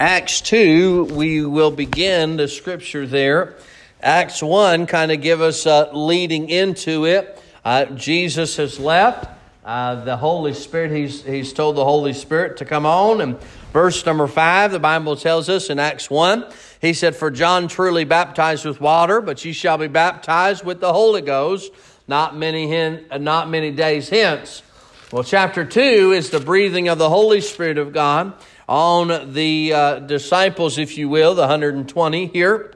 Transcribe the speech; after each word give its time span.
Acts 0.00 0.40
2, 0.42 1.06
we 1.06 1.44
will 1.44 1.72
begin 1.72 2.36
the 2.36 2.46
scripture 2.46 3.04
there. 3.04 3.56
Acts 4.00 4.40
1 4.40 4.86
kind 4.86 5.10
of 5.10 5.20
give 5.20 5.40
us 5.40 5.66
uh, 5.66 5.90
leading 5.92 6.48
into 6.50 7.04
it. 7.04 7.42
Uh, 7.64 7.86
Jesus 7.86 8.58
has 8.58 8.78
left. 8.78 9.28
Uh, 9.64 10.04
the 10.04 10.16
Holy 10.16 10.54
Spirit, 10.54 10.92
he's, 10.92 11.24
he's 11.24 11.52
told 11.52 11.74
the 11.74 11.84
Holy 11.84 12.12
Spirit 12.12 12.58
to 12.58 12.64
come 12.64 12.86
on. 12.86 13.20
And 13.20 13.40
verse 13.72 14.06
number 14.06 14.28
5, 14.28 14.70
the 14.70 14.78
Bible 14.78 15.16
tells 15.16 15.48
us 15.48 15.68
in 15.68 15.80
Acts 15.80 16.08
1, 16.08 16.44
he 16.80 16.92
said, 16.92 17.16
For 17.16 17.28
John 17.28 17.66
truly 17.66 18.04
baptized 18.04 18.64
with 18.64 18.80
water, 18.80 19.20
but 19.20 19.44
ye 19.44 19.52
shall 19.52 19.78
be 19.78 19.88
baptized 19.88 20.64
with 20.64 20.78
the 20.78 20.92
Holy 20.92 21.22
Ghost 21.22 21.72
not 22.08 22.34
many, 22.34 22.68
hen, 22.68 23.04
not 23.20 23.50
many 23.50 23.70
days 23.70 24.08
hence. 24.08 24.62
Well, 25.10 25.24
chapter 25.24 25.64
2 25.64 26.12
is 26.12 26.28
the 26.28 26.38
breathing 26.38 26.88
of 26.88 26.98
the 26.98 27.08
Holy 27.08 27.40
Spirit 27.40 27.78
of 27.78 27.94
God 27.94 28.34
on 28.68 29.32
the 29.32 29.72
uh, 29.72 29.98
disciples, 30.00 30.76
if 30.76 30.98
you 30.98 31.08
will, 31.08 31.34
the 31.34 31.40
120 31.40 32.26
here 32.26 32.74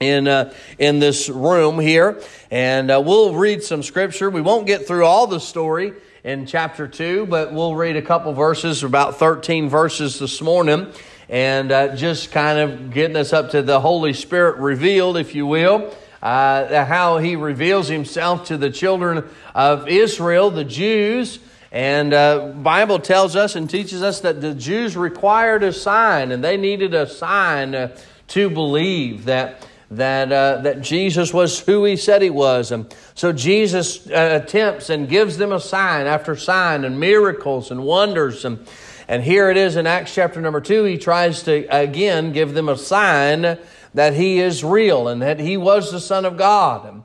in 0.00 0.26
uh, 0.26 0.54
in 0.78 1.00
this 1.00 1.28
room 1.28 1.78
here, 1.78 2.22
and 2.50 2.90
uh, 2.90 3.02
we'll 3.04 3.34
read 3.34 3.62
some 3.62 3.82
scripture. 3.82 4.30
We 4.30 4.40
won't 4.40 4.66
get 4.66 4.86
through 4.86 5.04
all 5.04 5.26
the 5.26 5.38
story 5.38 5.92
in 6.24 6.46
chapter 6.46 6.88
two, 6.88 7.26
but 7.26 7.52
we'll 7.52 7.74
read 7.74 7.96
a 7.96 8.02
couple 8.02 8.32
verses, 8.32 8.82
about 8.82 9.18
13 9.18 9.68
verses 9.68 10.18
this 10.18 10.40
morning, 10.40 10.90
and 11.28 11.70
uh, 11.70 11.94
just 11.94 12.32
kind 12.32 12.58
of 12.58 12.90
getting 12.90 13.18
us 13.18 13.34
up 13.34 13.50
to 13.50 13.60
the 13.60 13.80
Holy 13.80 14.14
Spirit 14.14 14.56
revealed, 14.56 15.18
if 15.18 15.34
you 15.34 15.46
will. 15.46 15.94
Uh, 16.22 16.86
how 16.86 17.18
he 17.18 17.36
reveals 17.36 17.86
himself 17.86 18.46
to 18.46 18.56
the 18.56 18.70
children 18.70 19.28
of 19.54 19.86
Israel, 19.88 20.50
the 20.50 20.64
Jews, 20.64 21.38
and 21.76 22.14
uh, 22.14 22.54
Bible 22.54 22.98
tells 22.98 23.36
us 23.36 23.54
and 23.54 23.68
teaches 23.68 24.02
us 24.02 24.20
that 24.20 24.40
the 24.40 24.54
Jews 24.54 24.96
required 24.96 25.62
a 25.62 25.74
sign, 25.74 26.32
and 26.32 26.42
they 26.42 26.56
needed 26.56 26.94
a 26.94 27.06
sign 27.06 27.74
uh, 27.74 27.94
to 28.28 28.48
believe 28.48 29.26
that 29.26 29.68
that 29.90 30.32
uh, 30.32 30.62
that 30.62 30.80
Jesus 30.80 31.34
was 31.34 31.60
who 31.60 31.84
he 31.84 31.98
said 31.98 32.22
he 32.22 32.30
was. 32.30 32.72
And 32.72 32.96
so 33.14 33.30
Jesus 33.30 34.10
uh, 34.10 34.40
attempts 34.42 34.88
and 34.88 35.06
gives 35.06 35.36
them 35.36 35.52
a 35.52 35.60
sign 35.60 36.06
after 36.06 36.34
sign 36.34 36.82
and 36.82 36.98
miracles 36.98 37.70
and 37.70 37.84
wonders. 37.84 38.46
And 38.46 38.66
and 39.06 39.22
here 39.22 39.50
it 39.50 39.58
is 39.58 39.76
in 39.76 39.86
Acts 39.86 40.14
chapter 40.14 40.40
number 40.40 40.62
two. 40.62 40.84
He 40.84 40.96
tries 40.96 41.42
to 41.42 41.66
again 41.68 42.32
give 42.32 42.54
them 42.54 42.70
a 42.70 42.78
sign 42.78 43.58
that 43.92 44.14
he 44.14 44.38
is 44.38 44.64
real 44.64 45.08
and 45.08 45.20
that 45.20 45.40
he 45.40 45.58
was 45.58 45.92
the 45.92 46.00
Son 46.00 46.24
of 46.24 46.38
God. 46.38 46.88
And, 46.88 47.02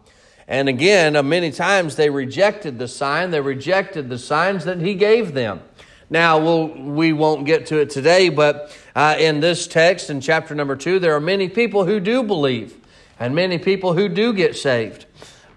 and 0.52 0.68
again, 0.68 1.16
uh, 1.16 1.24
many 1.24 1.50
times 1.50 1.96
they 1.96 2.10
rejected 2.10 2.78
the 2.78 2.90
sign, 2.90 3.32
they 3.32 3.40
rejected 3.40 4.10
the 4.10 4.20
signs 4.20 4.66
that 4.66 4.82
he 4.82 4.96
gave 4.96 5.34
them. 5.34 5.62
Now, 6.10 6.40
we'll, 6.40 6.68
we 6.68 7.14
won't 7.14 7.46
get 7.46 7.68
to 7.68 7.78
it 7.78 7.90
today, 7.90 8.28
but 8.28 8.78
uh, 8.94 9.16
in 9.18 9.40
this 9.40 9.66
text, 9.66 10.10
in 10.10 10.20
chapter 10.20 10.54
number 10.54 10.76
two, 10.76 11.00
there 11.00 11.16
are 11.16 11.22
many 11.22 11.48
people 11.48 11.86
who 11.86 12.02
do 12.02 12.22
believe 12.22 12.76
and 13.18 13.34
many 13.34 13.60
people 13.60 13.94
who 13.94 14.10
do 14.10 14.34
get 14.34 14.58
saved. 14.58 15.06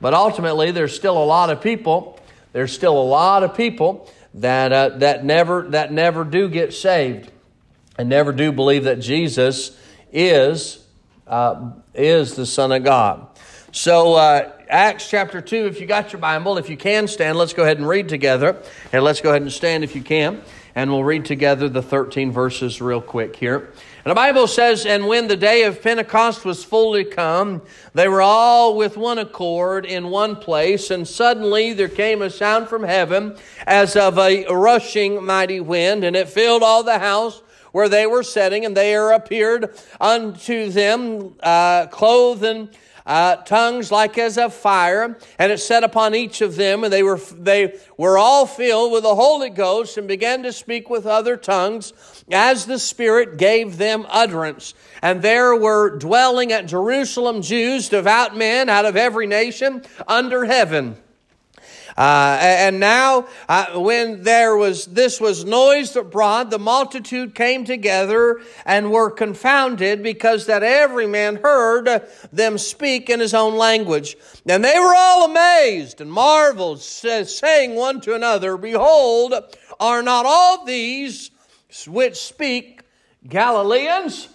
But 0.01 0.15
ultimately, 0.15 0.71
there's 0.71 0.95
still 0.95 1.21
a 1.21 1.27
lot 1.27 1.51
of 1.51 1.61
people, 1.61 2.21
there's 2.53 2.73
still 2.73 2.97
a 2.97 3.03
lot 3.03 3.43
of 3.43 3.57
people 3.57 4.09
that, 4.35 4.73
uh, 4.73 4.91
that, 4.99 5.25
never, 5.25 5.63
that 5.71 5.93
never 5.93 6.23
do 6.23 6.49
get 6.49 6.73
saved 6.73 7.33
and 7.99 8.09
never 8.09 8.31
do 8.31 8.53
believe 8.53 8.85
that 8.85 9.01
Jesus 9.01 9.77
is, 10.13 10.87
uh, 11.27 11.73
is 11.95 12.37
the 12.37 12.47
Son 12.47 12.71
of 12.71 12.85
God. 12.85 13.27
So, 13.77 14.15
uh, 14.15 14.53
Acts 14.69 15.11
chapter 15.11 15.41
2, 15.41 15.67
if 15.67 15.81
you 15.81 15.87
got 15.89 16.13
your 16.13 16.21
Bible, 16.21 16.59
if 16.59 16.71
you 16.71 16.77
can 16.77 17.09
stand, 17.09 17.37
let's 17.37 17.53
go 17.53 17.65
ahead 17.65 17.79
and 17.79 17.89
read 17.89 18.09
together. 18.09 18.57
And 18.93 19.03
let's 19.03 19.21
go 19.21 19.31
ahead 19.31 19.43
and 19.43 19.53
stand 19.53 19.83
if 19.83 19.97
you 19.97 20.01
can. 20.01 20.43
And 20.77 20.93
we'll 20.93 21.03
read 21.03 21.25
together 21.25 21.69
the 21.69 21.83
13 21.83 22.31
verses 22.31 22.81
real 22.81 23.01
quick 23.01 23.35
here. 23.35 23.73
And 24.05 24.13
the 24.13 24.15
Bible 24.15 24.47
says, 24.47 24.87
And 24.87 25.09
when 25.09 25.27
the 25.27 25.37
day 25.37 25.65
of 25.65 25.83
Pentecost 25.83 26.45
was 26.45 26.63
fully 26.63 27.05
come, 27.05 27.63
they 27.95 28.07
were 28.07 28.23
all 28.23 28.77
with 28.77 28.97
one 28.97 29.19
accord 29.19 29.87
in 29.87 30.09
one 30.09 30.37
place, 30.37 30.93
and 30.93 31.07
suddenly 31.07 31.73
there 31.73 31.89
came 31.89 32.23
a 32.23 32.31
sound 32.31 32.69
from 32.69 32.85
heaven 32.85 33.37
as 33.67 33.97
of 33.97 34.19
a 34.19 34.45
rushing 34.55 35.25
mighty 35.25 35.59
wind, 35.59 36.05
and 36.05 36.15
it 36.15 36.29
filled 36.29 36.63
all 36.63 36.85
the 36.85 37.01
house 37.01 37.43
where 37.73 37.89
they 37.89 38.07
were 38.07 38.23
sitting, 38.23 38.65
and 38.65 38.77
there 38.77 39.11
appeared 39.11 39.77
unto 40.01 40.71
them 40.71 41.35
uh, 41.43 41.89
clothed 41.89 42.69
uh, 43.07 43.37
tongues 43.37 43.91
like 43.91 44.17
as 44.17 44.39
of 44.39 44.55
fire, 44.55 45.19
and 45.39 45.53
it 45.53 45.59
set 45.59 45.85
upon 45.85 46.15
each 46.15 46.41
of 46.41 46.57
them, 46.57 46.85
and 46.85 46.93
they 46.93 47.03
were 47.03 47.21
they 47.39 47.79
were 47.99 48.17
all 48.17 48.47
filled 48.47 48.93
with 48.93 49.03
the 49.03 49.15
Holy 49.15 49.51
Ghost, 49.51 49.99
and 49.99 50.09
began 50.09 50.43
to 50.43 50.53
speak 50.53 50.89
with 50.89 51.07
other 51.07 51.37
tongues 51.37 51.93
as 52.31 52.65
the 52.65 52.79
Spirit 52.79 53.37
gave 53.37 53.77
them 53.77 54.07
utterance. 54.09 54.75
And 55.03 55.21
there 55.21 55.55
were 55.55 55.99
dwelling 55.99 56.53
at 56.53 56.67
Jerusalem 56.67 57.43
Jews, 57.43 57.89
devout 57.89 58.37
men 58.37 58.69
out 58.69 58.87
of 58.87 58.97
every 58.97 59.27
nation 59.27 59.83
under 60.09 60.47
heaven. 60.47 60.97
Uh, 61.97 62.39
and 62.41 62.81
now, 62.81 63.27
uh, 63.49 63.79
when 63.79 64.25
there 64.25 64.57
was 64.57 64.87
this 64.87 65.21
was 65.21 65.45
noised 65.45 65.97
abroad, 65.97 66.51
the 66.51 66.59
multitude 66.59 67.35
came 67.35 67.65
together 67.65 68.41
and 68.67 68.91
were 68.91 69.11
confounded 69.11 70.03
because 70.03 70.47
that 70.47 70.65
every 70.65 71.07
man 71.07 71.37
heard 71.37 72.09
them 72.33 72.59
speak 72.59 73.09
in 73.09 73.21
his 73.21 73.33
own 73.33 73.57
language. 73.57 74.17
And 74.47 74.65
they 74.65 74.79
were 74.79 74.95
all 74.95 75.31
amazed 75.31 76.01
and 76.01 76.11
marveled, 76.11 76.81
saying 76.83 77.77
one 77.77 78.01
to 78.01 78.15
another, 78.15 78.57
Behold, 78.57 79.35
are 79.79 80.03
not 80.03 80.27
all 80.27 80.65
these 80.65 81.31
which 81.87 82.17
speak 82.17 82.83
Galileans? 83.29 84.29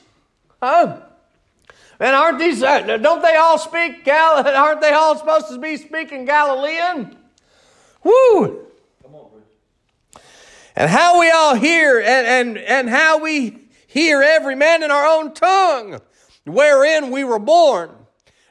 Huh? 0.62 1.02
And 2.00 2.16
aren't 2.16 2.40
these, 2.40 2.64
uh, 2.64 2.98
don't 2.98 3.22
they 3.22 3.36
all 3.36 3.58
speak 3.58 4.08
aren't 4.08 4.80
they 4.80 4.94
all 4.94 5.18
supposed 5.18 5.50
to 5.50 5.58
be 5.58 5.76
speaking 5.76 6.24
Galilean? 6.24 7.19
Woo! 8.04 8.66
And 10.76 10.90
how 10.90 11.20
we 11.20 11.30
all 11.30 11.56
hear 11.56 12.00
and, 12.00 12.08
and, 12.08 12.58
and 12.58 12.90
how 12.90 13.20
we 13.20 13.58
hear 13.88 14.22
every 14.22 14.56
man 14.56 14.82
in 14.82 14.92
our 14.92 15.06
own 15.06 15.34
tongue 15.34 16.00
wherein 16.46 17.12
we 17.12 17.24
were 17.24 17.40
born. 17.40 17.90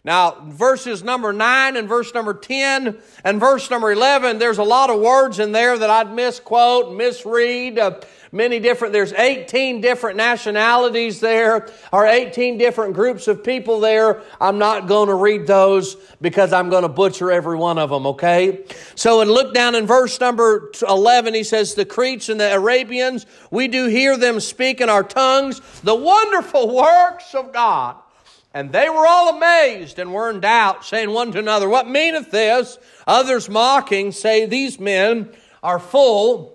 Now, 0.08 0.38
verses 0.46 1.04
number 1.04 1.34
9 1.34 1.76
and 1.76 1.86
verse 1.86 2.14
number 2.14 2.32
10 2.32 2.96
and 3.24 3.38
verse 3.38 3.68
number 3.68 3.92
11, 3.92 4.38
there's 4.38 4.56
a 4.56 4.64
lot 4.64 4.88
of 4.88 5.02
words 5.02 5.38
in 5.38 5.52
there 5.52 5.76
that 5.76 5.90
I'd 5.90 6.14
misquote, 6.14 6.96
misread. 6.96 7.78
Uh, 7.78 8.00
many 8.32 8.58
different, 8.58 8.94
there's 8.94 9.12
18 9.12 9.82
different 9.82 10.16
nationalities 10.16 11.20
there, 11.20 11.68
or 11.92 12.06
18 12.06 12.56
different 12.56 12.94
groups 12.94 13.28
of 13.28 13.44
people 13.44 13.80
there. 13.80 14.22
I'm 14.40 14.56
not 14.56 14.88
going 14.88 15.08
to 15.08 15.14
read 15.14 15.46
those 15.46 15.96
because 16.22 16.54
I'm 16.54 16.70
going 16.70 16.84
to 16.84 16.88
butcher 16.88 17.30
every 17.30 17.58
one 17.58 17.76
of 17.76 17.90
them, 17.90 18.06
okay? 18.06 18.64
So, 18.94 19.20
and 19.20 19.30
look 19.30 19.52
down 19.52 19.74
in 19.74 19.86
verse 19.86 20.18
number 20.18 20.72
11, 20.88 21.34
he 21.34 21.44
says, 21.44 21.74
The 21.74 21.84
Cretes 21.84 22.30
and 22.30 22.40
the 22.40 22.54
Arabians, 22.54 23.26
we 23.50 23.68
do 23.68 23.88
hear 23.88 24.16
them 24.16 24.40
speak 24.40 24.80
in 24.80 24.88
our 24.88 25.04
tongues 25.04 25.60
the 25.82 25.94
wonderful 25.94 26.74
works 26.74 27.34
of 27.34 27.52
God. 27.52 27.96
And 28.54 28.72
they 28.72 28.88
were 28.88 29.06
all 29.06 29.36
amazed 29.36 29.98
and 29.98 30.12
were 30.12 30.30
in 30.30 30.40
doubt, 30.40 30.84
saying 30.84 31.10
one 31.10 31.32
to 31.32 31.38
another, 31.38 31.68
What 31.68 31.88
meaneth 31.88 32.30
this? 32.30 32.78
Others 33.06 33.48
mocking 33.48 34.12
say, 34.12 34.46
These 34.46 34.80
men 34.80 35.30
are 35.62 35.78
full 35.78 36.54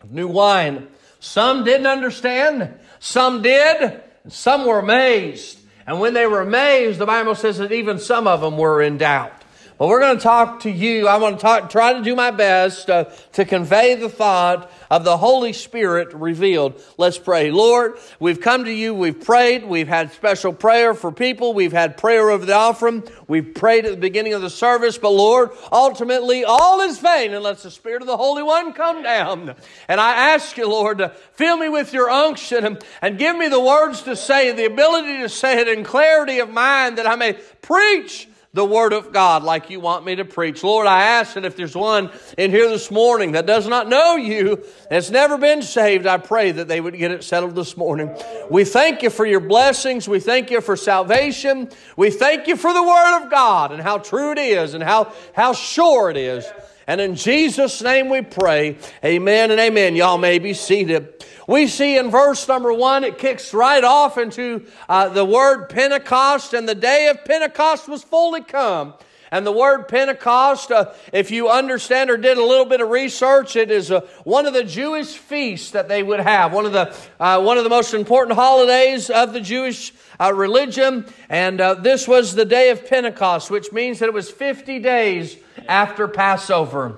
of 0.00 0.12
new 0.12 0.28
wine. 0.28 0.88
Some 1.20 1.64
didn't 1.64 1.86
understand, 1.86 2.78
some 2.98 3.42
did, 3.42 4.00
some 4.28 4.66
were 4.66 4.78
amazed. 4.78 5.58
And 5.86 6.00
when 6.00 6.14
they 6.14 6.26
were 6.26 6.40
amazed, 6.40 6.98
the 6.98 7.06
Bible 7.06 7.34
says 7.34 7.58
that 7.58 7.72
even 7.72 7.98
some 7.98 8.26
of 8.26 8.40
them 8.40 8.56
were 8.56 8.80
in 8.80 8.98
doubt. 8.98 9.41
But 9.82 9.88
we're 9.88 9.98
going 9.98 10.16
to 10.16 10.22
talk 10.22 10.60
to 10.60 10.70
you. 10.70 11.08
I 11.08 11.16
want 11.16 11.38
to 11.38 11.42
talk, 11.42 11.68
try 11.68 11.92
to 11.92 12.02
do 12.02 12.14
my 12.14 12.30
best 12.30 12.88
uh, 12.88 13.06
to 13.32 13.44
convey 13.44 13.96
the 13.96 14.08
thought 14.08 14.70
of 14.88 15.02
the 15.02 15.16
Holy 15.16 15.52
Spirit 15.52 16.14
revealed. 16.14 16.80
Let's 16.98 17.18
pray. 17.18 17.50
Lord, 17.50 17.98
we've 18.20 18.40
come 18.40 18.64
to 18.66 18.72
you. 18.72 18.94
We've 18.94 19.20
prayed. 19.20 19.64
We've 19.64 19.88
had 19.88 20.12
special 20.12 20.52
prayer 20.52 20.94
for 20.94 21.10
people. 21.10 21.52
We've 21.52 21.72
had 21.72 21.96
prayer 21.96 22.30
over 22.30 22.46
the 22.46 22.54
offering. 22.54 23.02
We've 23.26 23.56
prayed 23.56 23.84
at 23.84 23.90
the 23.90 23.96
beginning 23.96 24.34
of 24.34 24.40
the 24.40 24.50
service. 24.50 24.98
But 24.98 25.10
Lord, 25.10 25.50
ultimately, 25.72 26.44
all 26.44 26.80
is 26.82 27.00
vain 27.00 27.34
unless 27.34 27.64
the 27.64 27.70
Spirit 27.72 28.02
of 28.02 28.06
the 28.06 28.16
Holy 28.16 28.44
One 28.44 28.74
come 28.74 29.02
down. 29.02 29.56
And 29.88 30.00
I 30.00 30.32
ask 30.32 30.56
you, 30.56 30.68
Lord, 30.68 30.98
to 30.98 31.08
fill 31.32 31.56
me 31.56 31.68
with 31.68 31.92
your 31.92 32.08
unction 32.08 32.64
and, 32.64 32.84
and 33.00 33.18
give 33.18 33.36
me 33.36 33.48
the 33.48 33.58
words 33.58 34.02
to 34.02 34.14
say, 34.14 34.52
the 34.52 34.66
ability 34.66 35.22
to 35.22 35.28
say 35.28 35.60
it 35.60 35.66
in 35.66 35.82
clarity 35.82 36.38
of 36.38 36.50
mind 36.50 36.98
that 36.98 37.08
I 37.08 37.16
may 37.16 37.32
preach 37.32 38.28
the 38.54 38.64
Word 38.66 38.92
of 38.92 39.14
God 39.14 39.44
like 39.44 39.70
you 39.70 39.80
want 39.80 40.04
me 40.04 40.16
to 40.16 40.26
preach. 40.26 40.62
Lord, 40.62 40.86
I 40.86 41.04
ask 41.04 41.34
that 41.34 41.46
if 41.46 41.56
there's 41.56 41.74
one 41.74 42.10
in 42.36 42.50
here 42.50 42.68
this 42.68 42.90
morning 42.90 43.32
that 43.32 43.46
does 43.46 43.66
not 43.66 43.88
know 43.88 44.16
you, 44.16 44.62
has 44.90 45.10
never 45.10 45.38
been 45.38 45.62
saved, 45.62 46.06
I 46.06 46.18
pray 46.18 46.52
that 46.52 46.68
they 46.68 46.78
would 46.78 46.98
get 46.98 47.12
it 47.12 47.24
settled 47.24 47.54
this 47.54 47.78
morning. 47.78 48.14
We 48.50 48.64
thank 48.64 49.02
you 49.02 49.08
for 49.08 49.24
your 49.24 49.40
blessings. 49.40 50.06
We 50.06 50.20
thank 50.20 50.50
you 50.50 50.60
for 50.60 50.76
salvation. 50.76 51.70
We 51.96 52.10
thank 52.10 52.46
you 52.46 52.56
for 52.56 52.74
the 52.74 52.82
Word 52.82 53.22
of 53.24 53.30
God 53.30 53.72
and 53.72 53.80
how 53.80 53.96
true 53.96 54.32
it 54.32 54.38
is 54.38 54.74
and 54.74 54.84
how, 54.84 55.14
how 55.32 55.54
sure 55.54 56.10
it 56.10 56.18
is. 56.18 56.44
And 56.86 57.00
in 57.00 57.14
Jesus' 57.14 57.80
name 57.82 58.08
we 58.08 58.22
pray. 58.22 58.76
Amen 59.04 59.50
and 59.50 59.60
amen. 59.60 59.96
Y'all 59.96 60.18
may 60.18 60.38
be 60.38 60.54
seated. 60.54 61.24
We 61.46 61.66
see 61.66 61.96
in 61.96 62.10
verse 62.10 62.46
number 62.46 62.72
one, 62.72 63.04
it 63.04 63.18
kicks 63.18 63.52
right 63.52 63.82
off 63.82 64.18
into 64.18 64.66
uh, 64.88 65.08
the 65.08 65.24
word 65.24 65.68
Pentecost, 65.68 66.54
and 66.54 66.68
the 66.68 66.74
day 66.74 67.08
of 67.08 67.24
Pentecost 67.24 67.88
was 67.88 68.02
fully 68.02 68.42
come. 68.42 68.94
And 69.32 69.46
the 69.46 69.52
word 69.52 69.88
Pentecost, 69.88 70.70
uh, 70.70 70.92
if 71.10 71.30
you 71.30 71.48
understand 71.48 72.10
or 72.10 72.18
did 72.18 72.36
a 72.36 72.44
little 72.44 72.66
bit 72.66 72.82
of 72.82 72.90
research, 72.90 73.56
it 73.56 73.70
is 73.70 73.90
uh, 73.90 74.02
one 74.24 74.44
of 74.44 74.52
the 74.52 74.62
Jewish 74.62 75.16
feasts 75.16 75.70
that 75.70 75.88
they 75.88 76.02
would 76.02 76.20
have, 76.20 76.52
one 76.52 76.66
of 76.66 76.72
the 76.72 76.94
uh, 77.18 77.40
one 77.40 77.56
of 77.56 77.64
the 77.64 77.70
most 77.70 77.94
important 77.94 78.36
holidays 78.36 79.08
of 79.08 79.32
the 79.32 79.40
Jewish 79.40 79.94
uh, 80.20 80.34
religion. 80.34 81.06
And 81.30 81.62
uh, 81.62 81.74
this 81.74 82.06
was 82.06 82.34
the 82.34 82.44
day 82.44 82.68
of 82.68 82.86
Pentecost, 82.86 83.50
which 83.50 83.72
means 83.72 84.00
that 84.00 84.06
it 84.06 84.12
was 84.12 84.30
50 84.30 84.80
days 84.80 85.38
after 85.68 86.08
Passover. 86.08 86.96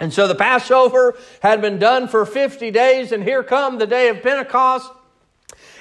And 0.00 0.12
so 0.12 0.26
the 0.26 0.34
Passover 0.34 1.16
had 1.40 1.60
been 1.60 1.78
done 1.78 2.08
for 2.08 2.26
50 2.26 2.70
days, 2.72 3.12
and 3.12 3.22
here 3.22 3.44
come 3.44 3.78
the 3.78 3.86
day 3.86 4.08
of 4.08 4.22
Pentecost. 4.22 4.90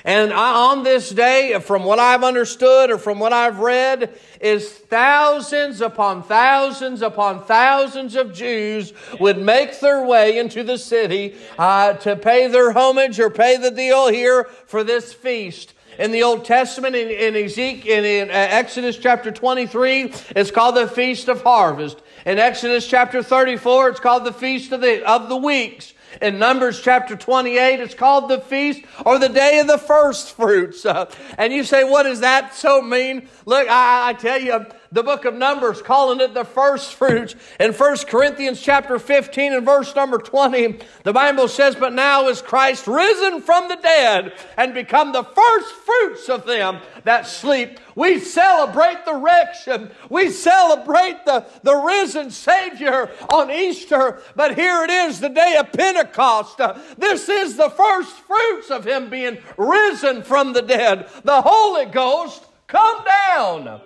And 0.04 0.34
on 0.34 0.84
this 0.84 1.10
day, 1.10 1.60
from 1.60 1.84
what 1.84 2.00
I've 2.00 2.24
understood 2.24 2.90
or 2.90 2.98
from 2.98 3.20
what 3.20 3.34
I've 3.34 3.60
read, 3.60 4.14
is 4.40 4.70
thousands 4.70 5.80
upon 5.82 6.24
thousands 6.24 7.02
upon 7.02 7.44
thousands 7.46 8.16
of 8.16 8.34
Jews 8.34 8.94
would 9.20 9.38
make 9.38 9.80
their 9.80 10.04
way 10.04 10.40
into 10.40 10.64
the 10.64 10.78
city 10.78 11.36
uh, 11.58 11.94
to 11.94 12.16
pay 12.16 12.48
their 12.48 12.72
homage 12.72 13.20
or 13.20 13.30
pay 13.30 13.58
the 13.58 13.72
deal 13.72 14.08
here 14.08 14.46
for 14.66 14.84
this 14.84 15.14
feast. 15.14 15.74
In 16.00 16.12
the 16.12 16.24
Old 16.24 16.46
Testament, 16.46 16.96
in, 16.96 17.10
in 17.10 17.46
Ezekiel, 17.46 18.00
in, 18.00 18.06
in 18.06 18.30
uh, 18.30 18.34
Exodus 18.34 18.98
chapter 18.98 19.30
23, 19.30 20.14
it's 20.36 20.50
called 20.50 20.76
the 20.76 20.88
Feast 20.88 21.28
of 21.28 21.44
Harvest. 21.44 22.02
In 22.26 22.38
Exodus 22.38 22.86
chapter 22.86 23.24
34, 23.24 23.90
it's 23.90 24.00
called 24.00 24.26
the 24.26 24.34
Feast 24.34 24.72
of 24.72 24.82
the, 24.82 25.04
of 25.10 25.28
the 25.28 25.38
Weeks. 25.38 25.94
In 26.22 26.38
Numbers 26.38 26.80
chapter 26.80 27.16
28, 27.16 27.80
it's 27.80 27.96
called 27.96 28.30
the 28.30 28.40
feast 28.40 28.82
or 29.06 29.18
the 29.18 29.30
day 29.30 29.60
of 29.60 29.68
the 29.68 29.78
first 29.78 30.36
fruits. 30.36 30.86
Uh, 30.86 31.10
and 31.38 31.52
you 31.54 31.64
say, 31.64 31.84
what 31.84 32.04
does 32.04 32.20
that 32.20 32.54
so 32.54 32.82
mean? 32.82 33.28
Look, 33.46 33.68
I, 33.68 34.10
I 34.10 34.14
tell 34.14 34.40
you, 34.40 34.66
the 34.92 35.04
book 35.04 35.26
of 35.26 35.34
Numbers 35.34 35.82
calling 35.82 36.20
it 36.20 36.34
the 36.34 36.44
first 36.44 36.96
fruits. 36.96 37.36
In 37.60 37.72
1 37.72 37.98
Corinthians 38.08 38.62
chapter 38.62 39.00
15 39.00 39.54
and 39.54 39.66
verse 39.66 39.96
number 39.96 40.18
20, 40.18 40.80
the 41.04 41.14
Bible 41.14 41.48
says, 41.48 41.76
But 41.76 41.94
now 41.94 42.28
is 42.28 42.42
Christ 42.42 42.88
risen 42.88 43.42
from 43.42 43.70
the 43.70 43.78
dead 43.78 44.34
and 44.58 44.74
become 44.74 45.14
the 45.14 45.24
first 45.24 45.74
fruits 45.74 46.30
of 46.30 46.46
them 46.46 46.80
that 47.06 47.26
sleep. 47.26 47.80
We 47.96 48.20
celebrate 48.20 49.06
the 49.06 49.16
resurrection. 49.16 49.92
We 50.10 50.30
celebrate 50.30 51.26
the, 51.26 51.46
the 51.64 51.76
risen 51.76 52.32
Savior 52.32 53.12
on 53.32 53.50
Easter. 53.50 54.22
But 54.36 54.56
here 54.56 54.84
it 54.84 54.90
is, 54.90 55.20
the 55.20 55.30
day 55.30 55.56
of 55.58 55.72
Pentecost. 55.72 56.60
This 56.98 57.30
is 57.30 57.56
the 57.56 57.70
first 57.70 58.12
fruits 58.18 58.70
of 58.70 58.86
Him 58.86 59.10
being 59.10 59.38
risen 59.58 60.24
from 60.24 60.54
the 60.54 60.62
dead. 60.62 61.10
The 61.24 61.42
Holy 61.42 61.86
Ghost 61.86 62.46
come 62.68 63.06
down. 63.06 63.82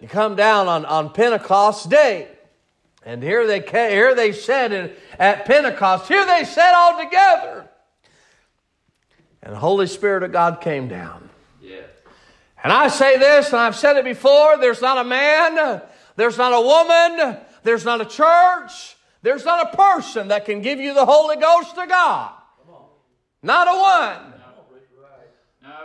You 0.00 0.08
come 0.08 0.36
down 0.36 0.68
on, 0.68 0.84
on 0.84 1.10
Pentecost 1.10 1.90
Day. 1.90 2.28
And 3.04 3.22
here 3.22 3.46
they, 3.46 3.60
came, 3.60 3.90
here 3.90 4.14
they 4.14 4.32
said 4.32 4.72
in, 4.72 4.92
at 5.18 5.44
Pentecost, 5.44 6.08
here 6.08 6.26
they 6.26 6.44
sat 6.44 6.74
all 6.74 7.02
together. 7.02 7.68
And 9.42 9.54
the 9.54 9.58
Holy 9.58 9.86
Spirit 9.86 10.22
of 10.22 10.32
God 10.32 10.60
came 10.60 10.88
down. 10.88 11.30
Yeah. 11.62 11.80
And 12.62 12.72
I 12.72 12.88
say 12.88 13.18
this, 13.18 13.48
and 13.48 13.56
I've 13.56 13.76
said 13.76 13.96
it 13.96 14.04
before 14.04 14.58
there's 14.58 14.82
not 14.82 14.98
a 14.98 15.04
man, 15.04 15.80
there's 16.16 16.36
not 16.36 16.52
a 16.52 16.60
woman, 16.60 17.38
there's 17.62 17.84
not 17.84 18.00
a 18.00 18.04
church, 18.04 18.96
there's 19.22 19.44
not 19.44 19.72
a 19.72 19.76
person 19.76 20.28
that 20.28 20.44
can 20.44 20.60
give 20.60 20.78
you 20.80 20.92
the 20.92 21.06
Holy 21.06 21.36
Ghost 21.36 21.76
of 21.78 21.88
God. 21.88 22.32
Not 23.42 23.68
a 23.68 23.78
one. 23.78 24.34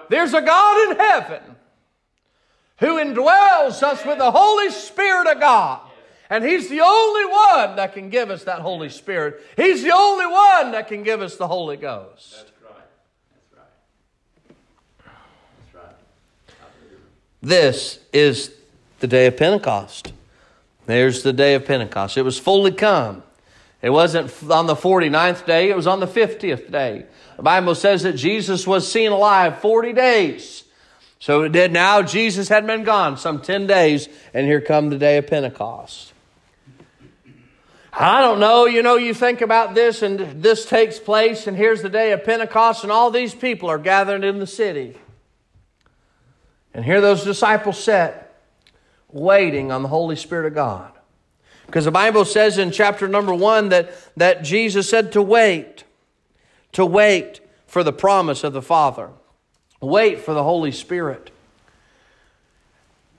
There's 0.09 0.33
a 0.33 0.41
God 0.41 0.91
in 0.91 0.97
heaven 0.97 1.55
who 2.83 3.01
indwells 3.01 3.81
us 3.81 4.05
with 4.05 4.17
the 4.17 4.29
Holy 4.29 4.69
Spirit 4.69 5.27
of 5.27 5.39
God. 5.39 5.79
And 6.29 6.43
He's 6.43 6.67
the 6.67 6.81
only 6.81 7.25
one 7.25 7.77
that 7.77 7.93
can 7.93 8.09
give 8.09 8.29
us 8.29 8.43
that 8.43 8.59
Holy 8.59 8.89
Spirit. 8.89 9.41
He's 9.55 9.83
the 9.83 9.95
only 9.95 10.25
one 10.25 10.71
that 10.73 10.89
can 10.89 11.01
give 11.01 11.21
us 11.21 11.37
the 11.37 11.47
Holy 11.47 11.77
Ghost. 11.77 12.35
That's 12.35 12.51
right. 12.61 12.73
That's 13.31 13.55
right. 13.55 15.05
That's 15.67 15.85
right. 15.85 15.95
This 17.41 17.99
is 18.11 18.51
the 18.99 19.07
day 19.07 19.27
of 19.27 19.37
Pentecost. 19.37 20.11
There's 20.85 21.23
the 21.23 21.31
day 21.31 21.55
of 21.55 21.65
Pentecost. 21.65 22.17
It 22.17 22.23
was 22.23 22.37
fully 22.37 22.73
come. 22.73 23.23
It 23.81 23.91
wasn't 23.91 24.29
on 24.51 24.67
the 24.67 24.75
49th 24.75 25.45
day, 25.45 25.69
it 25.69 25.75
was 25.75 25.87
on 25.87 26.01
the 26.01 26.07
50th 26.07 26.69
day. 26.69 27.05
The 27.37 27.43
Bible 27.43 27.75
says 27.75 28.03
that 28.03 28.13
Jesus 28.13 28.67
was 28.67 28.91
seen 28.91 29.11
alive 29.11 29.59
40 29.59 29.93
days. 29.93 30.62
So 31.23 31.47
did 31.47 31.71
now. 31.71 32.01
Jesus 32.01 32.49
had 32.49 32.67
been 32.67 32.83
gone 32.83 33.15
some 33.15 33.39
10 33.39 33.65
days, 33.65 34.09
and 34.33 34.45
here 34.45 34.59
come 34.59 34.89
the 34.89 34.97
day 34.97 35.15
of 35.15 35.25
Pentecost. 35.25 36.11
I 37.93 38.19
don't 38.19 38.41
know, 38.41 38.65
you 38.65 38.83
know, 38.83 38.97
you 38.97 39.13
think 39.13 39.39
about 39.39 39.73
this, 39.73 40.01
and 40.01 40.43
this 40.43 40.65
takes 40.65 40.99
place, 40.99 41.47
and 41.47 41.55
here's 41.55 41.81
the 41.81 41.87
day 41.87 42.11
of 42.11 42.25
Pentecost, 42.25 42.83
and 42.83 42.91
all 42.91 43.09
these 43.09 43.33
people 43.33 43.69
are 43.69 43.77
gathered 43.77 44.25
in 44.25 44.39
the 44.39 44.45
city. 44.45 44.97
And 46.73 46.83
here 46.83 46.99
those 46.99 47.23
disciples 47.23 47.81
sat, 47.81 48.35
waiting 49.09 49.71
on 49.71 49.81
the 49.81 49.87
Holy 49.87 50.17
Spirit 50.17 50.47
of 50.47 50.55
God. 50.55 50.91
Because 51.67 51.85
the 51.85 51.91
Bible 51.91 52.25
says 52.25 52.57
in 52.57 52.69
chapter 52.69 53.07
number 53.07 53.33
one 53.33 53.69
that, 53.69 53.93
that 54.17 54.43
Jesus 54.43 54.89
said 54.89 55.13
to 55.13 55.21
wait, 55.21 55.85
to 56.73 56.85
wait 56.85 57.39
for 57.65 57.81
the 57.81 57.93
promise 57.93 58.43
of 58.43 58.51
the 58.51 58.61
Father. 58.61 59.11
Wait 59.83 60.21
for 60.21 60.33
the 60.33 60.43
Holy 60.43 60.71
Spirit. 60.71 61.29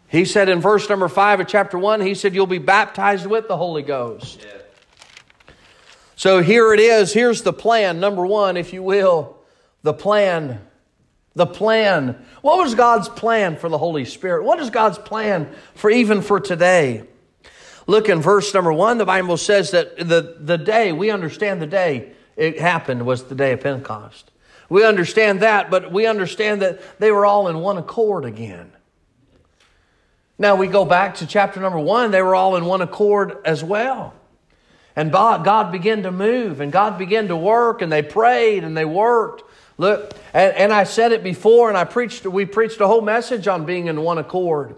He 0.09 0.25
said 0.25 0.49
in 0.49 0.61
verse 0.61 0.89
number 0.89 1.09
5 1.09 1.41
of 1.41 1.47
chapter 1.47 1.79
1, 1.79 2.01
he 2.01 2.15
said, 2.15 2.35
You'll 2.35 2.47
be 2.47 2.59
baptized 2.59 3.27
with 3.27 3.49
the 3.49 3.57
Holy 3.57 3.83
Ghost. 3.83 4.41
Yeah. 4.43 4.63
So 6.17 6.41
here 6.41 6.73
it 6.73 6.81
is. 6.81 7.13
Here's 7.13 7.43
the 7.43 7.53
plan. 7.53 8.01
Number 8.01 8.25
one, 8.25 8.57
if 8.57 8.73
you 8.73 8.83
will, 8.83 9.37
the 9.83 9.93
plan. 9.93 10.61
The 11.35 11.47
plan. 11.47 12.25
What 12.41 12.59
was 12.59 12.75
God's 12.75 13.09
plan 13.09 13.57
for 13.57 13.69
the 13.69 13.79
Holy 13.79 14.05
Spirit? 14.05 14.45
What 14.45 14.61
is 14.61 14.71
God's 14.71 14.99
plan 14.99 15.53
for 15.75 15.91
even 15.91 16.23
for 16.23 16.41
today? 16.41 17.05
Look 17.87 18.09
in 18.09 18.23
verse 18.23 18.55
number 18.55 18.73
one, 18.73 18.97
the 18.97 19.05
Bible 19.05 19.37
says 19.37 19.73
that 19.73 19.99
the, 19.99 20.37
the 20.41 20.57
day, 20.57 20.93
we 20.93 21.11
understand 21.11 21.61
the 21.61 21.67
day 21.67 22.13
it 22.37 22.59
happened 22.59 23.05
was 23.05 23.25
the 23.25 23.35
day 23.35 23.53
of 23.53 23.61
Pentecost. 23.61 24.31
We 24.69 24.85
understand 24.85 25.41
that, 25.41 25.71
but 25.71 25.93
we 25.93 26.07
understand 26.07 26.63
that 26.63 26.81
they 26.99 27.11
were 27.11 27.27
all 27.27 27.49
in 27.49 27.59
one 27.59 27.77
accord 27.77 28.25
again. 28.25 28.73
Now 30.39 30.57
we 30.57 30.67
go 30.67 30.85
back 30.85 31.17
to 31.17 31.27
chapter 31.27 31.61
number 31.61 31.79
one, 31.79 32.11
they 32.11 32.23
were 32.23 32.35
all 32.35 32.57
in 32.57 32.65
one 32.65 32.83
accord 32.83 33.39
as 33.45 33.63
well. 33.63 34.15
And 34.97 35.11
God 35.13 35.73
began 35.73 36.05
to 36.05 36.11
move 36.11 36.61
and 36.61 36.73
God 36.73 36.99
began 36.99 37.29
to 37.29 37.37
work 37.37 37.83
and 37.83 37.91
they 37.91 38.03
prayed 38.03 38.65
and 38.65 38.77
they 38.77 38.85
worked. 38.85 39.43
Look, 39.77 40.15
and, 40.33 40.55
and 40.55 40.73
I 40.73 40.85
said 40.85 41.13
it 41.13 41.25
before 41.25 41.69
and 41.69 41.77
I 41.77 41.85
preached, 41.85 42.27
we 42.27 42.47
preached 42.47 42.81
a 42.81 42.87
whole 42.87 43.01
message 43.01 43.49
on 43.49 43.65
being 43.65 43.89
in 43.89 44.01
one 44.01 44.19
accord. 44.19 44.77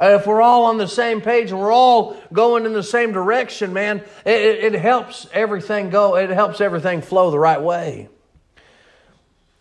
Uh, 0.00 0.18
if 0.20 0.28
we're 0.28 0.40
all 0.40 0.66
on 0.66 0.78
the 0.78 0.86
same 0.86 1.20
page 1.20 1.50
and 1.50 1.58
we're 1.58 1.72
all 1.72 2.16
going 2.32 2.66
in 2.66 2.72
the 2.72 2.84
same 2.84 3.10
direction, 3.12 3.72
man, 3.72 3.98
it, 4.24 4.74
it 4.74 4.74
helps 4.74 5.26
everything 5.32 5.90
go, 5.90 6.16
it 6.16 6.30
helps 6.30 6.60
everything 6.60 7.02
flow 7.02 7.32
the 7.32 7.38
right 7.38 7.60
way. 7.60 8.08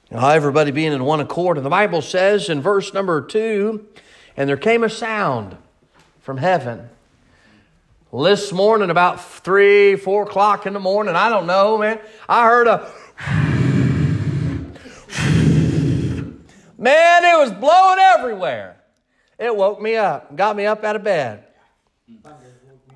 Now, 0.09 0.29
everybody 0.29 0.71
being 0.71 0.93
in 0.93 1.03
one 1.03 1.19
accord. 1.19 1.57
And 1.57 1.65
the 1.65 1.69
Bible 1.69 2.01
says 2.01 2.49
in 2.49 2.61
verse 2.61 2.93
number 2.93 3.21
two, 3.21 3.85
and 4.37 4.47
there 4.47 4.55
came 4.57 4.83
a 4.83 4.89
sound 4.89 5.57
from 6.21 6.37
heaven. 6.37 6.89
This 8.13 8.53
morning, 8.53 8.89
about 8.89 9.23
three, 9.23 9.97
four 9.97 10.23
o'clock 10.23 10.65
in 10.65 10.71
the 10.71 10.79
morning, 10.79 11.15
I 11.15 11.29
don't 11.29 11.45
know, 11.45 11.77
man, 11.77 11.99
I 12.27 12.45
heard 12.45 12.67
a. 12.67 12.89
Man, 16.79 17.23
it 17.23 17.37
was 17.39 17.51
blowing 17.51 17.97
everywhere. 18.15 18.77
It 19.39 19.55
woke 19.55 19.81
me 19.81 19.95
up, 19.95 20.35
got 20.35 20.55
me 20.55 20.67
up 20.67 20.83
out 20.83 20.95
of 20.95 21.03
bed. 21.03 21.43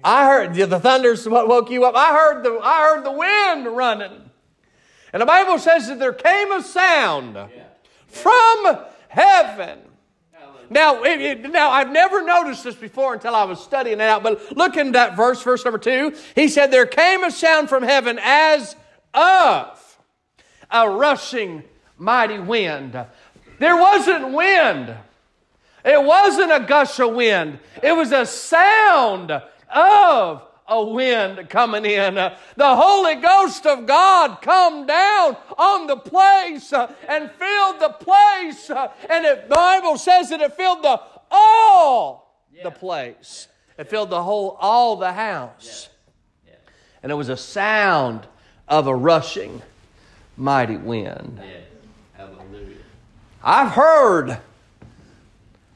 I 0.03 0.27
heard 0.27 0.53
the 0.53 0.79
thunders 0.79 1.27
what 1.27 1.47
woke 1.47 1.69
you 1.71 1.83
up. 1.85 1.95
I 1.95 2.13
heard 2.13 2.43
the 2.43 2.59
I 2.63 2.81
heard 2.83 3.03
the 3.03 3.11
wind 3.11 3.75
running. 3.75 4.30
And 5.13 5.21
the 5.21 5.25
Bible 5.25 5.59
says 5.59 5.87
that 5.87 5.99
there 5.99 6.13
came 6.13 6.51
a 6.51 6.61
sound 6.61 7.37
from 8.07 8.79
heaven. 9.09 9.79
Now, 10.69 11.03
it, 11.03 11.21
it, 11.21 11.51
now 11.51 11.69
I've 11.69 11.91
never 11.91 12.23
noticed 12.23 12.63
this 12.63 12.75
before 12.75 13.13
until 13.13 13.35
I 13.35 13.43
was 13.43 13.61
studying 13.61 13.99
it 13.99 14.03
out. 14.03 14.23
But 14.23 14.55
look 14.55 14.77
in 14.77 14.93
that 14.93 15.17
verse, 15.17 15.43
verse 15.43 15.65
number 15.65 15.77
two. 15.77 16.15
He 16.33 16.47
said, 16.47 16.71
"There 16.71 16.85
came 16.85 17.25
a 17.25 17.31
sound 17.31 17.67
from 17.67 17.83
heaven 17.83 18.17
as 18.23 18.77
of 19.13 19.97
a 20.69 20.89
rushing 20.89 21.63
mighty 21.97 22.39
wind." 22.39 22.97
There 23.59 23.75
wasn't 23.75 24.31
wind. 24.31 24.95
It 25.83 26.01
wasn't 26.01 26.53
a 26.53 26.61
gush 26.65 26.99
of 26.99 27.15
wind. 27.15 27.59
It 27.83 27.91
was 27.91 28.13
a 28.13 28.25
sound 28.25 29.31
of 29.69 30.41
a 30.71 30.83
wind 30.83 31.49
coming 31.49 31.85
in. 31.85 32.17
Uh, 32.17 32.37
the 32.55 32.75
Holy 32.75 33.15
Ghost 33.15 33.65
of 33.65 33.85
God 33.85 34.41
come 34.41 34.87
down 34.87 35.37
on 35.57 35.87
the 35.87 35.97
place 35.97 36.71
uh, 36.71 36.91
and 37.07 37.29
filled 37.31 37.79
the 37.81 37.95
place. 37.99 38.69
Uh, 38.69 38.91
and 39.09 39.25
the 39.25 39.43
Bible 39.49 39.97
says 39.97 40.29
that 40.29 40.39
it 40.39 40.53
filled 40.53 40.81
the 40.81 40.99
all 41.29 42.41
yeah. 42.55 42.63
the 42.63 42.71
place. 42.71 43.49
It 43.77 43.89
filled 43.89 44.09
the 44.09 44.23
whole 44.23 44.57
all 44.61 44.95
the 44.95 45.11
house. 45.11 45.89
Yeah. 46.45 46.53
Yeah. 46.53 46.71
And 47.03 47.11
it 47.11 47.15
was 47.15 47.29
a 47.29 47.37
sound 47.37 48.25
of 48.67 48.87
a 48.87 48.95
rushing 48.95 49.61
mighty 50.37 50.77
wind. 50.77 51.41
I've 53.43 53.71
heard 53.71 54.37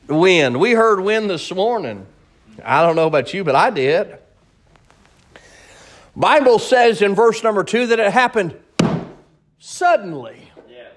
wind. 0.07 0.59
We 0.59 0.71
heard 0.71 0.99
wind 0.99 1.29
this 1.29 1.51
morning. 1.51 2.05
I 2.63 2.83
don't 2.83 2.95
know 2.95 3.07
about 3.07 3.33
you, 3.33 3.43
but 3.43 3.55
I 3.55 3.71
did. 3.71 4.19
Bible 6.15 6.59
says 6.59 7.01
in 7.01 7.13
verse 7.13 7.43
number 7.43 7.63
two 7.63 7.87
that 7.87 7.99
it 7.99 8.11
happened 8.11 8.57
suddenly. 9.59 10.51
Yeah. 10.69 10.87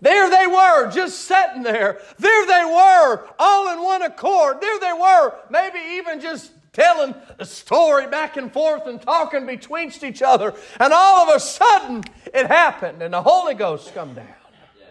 There 0.00 0.30
they 0.30 0.46
were, 0.46 0.90
just 0.90 1.20
sitting 1.20 1.62
there. 1.62 2.00
There 2.18 2.46
they 2.46 2.64
were, 2.64 3.28
all 3.38 3.72
in 3.72 3.82
one 3.82 4.02
accord. 4.02 4.60
There 4.60 4.78
they 4.80 4.92
were, 4.92 5.34
maybe 5.50 5.78
even 5.96 6.20
just 6.20 6.52
telling 6.72 7.14
a 7.38 7.44
story 7.44 8.06
back 8.06 8.38
and 8.38 8.50
forth 8.50 8.86
and 8.86 9.00
talking 9.00 9.44
betwixt 9.44 10.02
each 10.02 10.22
other. 10.22 10.54
And 10.80 10.92
all 10.92 11.28
of 11.28 11.36
a 11.36 11.40
sudden, 11.40 12.04
it 12.32 12.46
happened, 12.46 13.02
and 13.02 13.12
the 13.12 13.22
Holy 13.22 13.54
Ghost 13.54 13.94
come 13.94 14.14
down. 14.14 14.26
Yeah. 14.78 14.86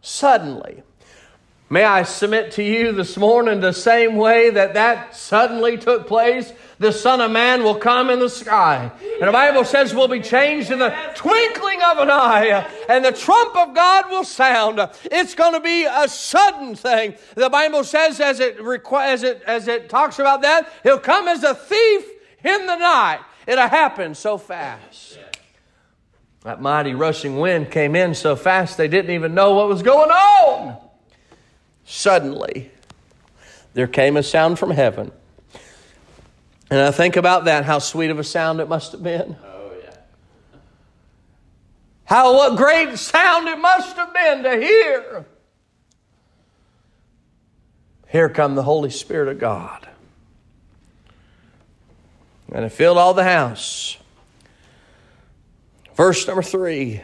Suddenly. 0.00 0.82
May 1.68 1.82
I 1.82 2.04
submit 2.04 2.52
to 2.52 2.62
you 2.62 2.92
this 2.92 3.16
morning 3.16 3.58
the 3.58 3.72
same 3.72 4.14
way 4.14 4.50
that 4.50 4.74
that 4.74 5.16
suddenly 5.16 5.76
took 5.76 6.06
place? 6.06 6.52
The 6.78 6.92
Son 6.92 7.20
of 7.20 7.32
Man 7.32 7.64
will 7.64 7.74
come 7.74 8.08
in 8.08 8.20
the 8.20 8.30
sky. 8.30 8.92
And 9.18 9.26
the 9.26 9.32
Bible 9.32 9.64
says 9.64 9.92
we'll 9.92 10.06
be 10.06 10.20
changed 10.20 10.70
in 10.70 10.78
the 10.78 10.94
twinkling 11.16 11.82
of 11.82 11.98
an 11.98 12.08
eye. 12.08 12.70
And 12.88 13.04
the 13.04 13.10
trump 13.10 13.56
of 13.56 13.74
God 13.74 14.08
will 14.10 14.22
sound. 14.22 14.78
It's 15.06 15.34
going 15.34 15.54
to 15.54 15.60
be 15.60 15.86
a 15.90 16.06
sudden 16.06 16.76
thing. 16.76 17.16
The 17.34 17.50
Bible 17.50 17.82
says 17.82 18.20
as 18.20 18.38
it, 18.38 18.58
as 18.60 19.24
it, 19.24 19.42
as 19.44 19.66
it 19.66 19.88
talks 19.88 20.20
about 20.20 20.42
that, 20.42 20.72
He'll 20.84 21.00
come 21.00 21.26
as 21.26 21.42
a 21.42 21.54
thief 21.56 22.04
in 22.44 22.66
the 22.66 22.76
night. 22.76 23.20
It'll 23.44 23.66
happen 23.66 24.14
so 24.14 24.38
fast. 24.38 25.18
That 26.44 26.62
mighty 26.62 26.94
rushing 26.94 27.38
wind 27.38 27.72
came 27.72 27.96
in 27.96 28.14
so 28.14 28.36
fast 28.36 28.76
they 28.76 28.86
didn't 28.86 29.10
even 29.10 29.34
know 29.34 29.54
what 29.54 29.66
was 29.66 29.82
going 29.82 30.12
on. 30.12 30.85
Suddenly, 31.86 32.72
there 33.74 33.86
came 33.86 34.16
a 34.16 34.22
sound 34.22 34.58
from 34.58 34.70
heaven. 34.70 35.12
And 36.68 36.80
I 36.80 36.90
think 36.90 37.16
about 37.16 37.44
that, 37.44 37.64
how 37.64 37.78
sweet 37.78 38.10
of 38.10 38.18
a 38.18 38.24
sound 38.24 38.60
it 38.60 38.68
must 38.68 38.90
have 38.90 39.04
been. 39.04 39.36
Oh, 39.44 39.70
yeah. 39.80 39.96
How, 42.04 42.34
what 42.34 42.56
great 42.56 42.98
sound 42.98 43.46
it 43.46 43.58
must 43.58 43.96
have 43.96 44.12
been 44.12 44.42
to 44.42 44.56
hear. 44.56 45.26
Here 48.08 48.28
come 48.28 48.56
the 48.56 48.64
Holy 48.64 48.90
Spirit 48.90 49.28
of 49.28 49.38
God. 49.38 49.88
And 52.52 52.64
it 52.64 52.70
filled 52.70 52.98
all 52.98 53.14
the 53.14 53.24
house. 53.24 53.96
Verse 55.94 56.26
number 56.26 56.42
three. 56.42 57.02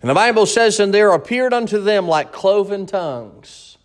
And 0.00 0.08
the 0.08 0.14
Bible 0.14 0.46
says, 0.46 0.80
And 0.80 0.94
there 0.94 1.12
appeared 1.12 1.52
unto 1.52 1.80
them 1.80 2.08
like 2.08 2.32
cloven 2.32 2.86
tongues, 2.86 3.76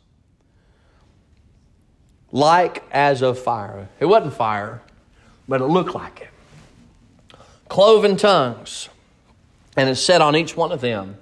like 2.32 2.84
as 2.92 3.22
of 3.22 3.38
fire. 3.38 3.90
It 4.00 4.06
wasn't 4.06 4.34
fire, 4.34 4.82
but 5.48 5.62
it 5.62 5.66
looked 5.66 5.94
like 5.94 6.22
it. 6.22 7.38
Cloven 7.68 8.16
tongues. 8.16 8.90
And 9.78 9.90
it 9.90 9.96
said 9.96 10.22
on 10.22 10.38
each 10.38 10.56
one 10.56 10.72
of 10.72 10.80
them, 10.80 11.18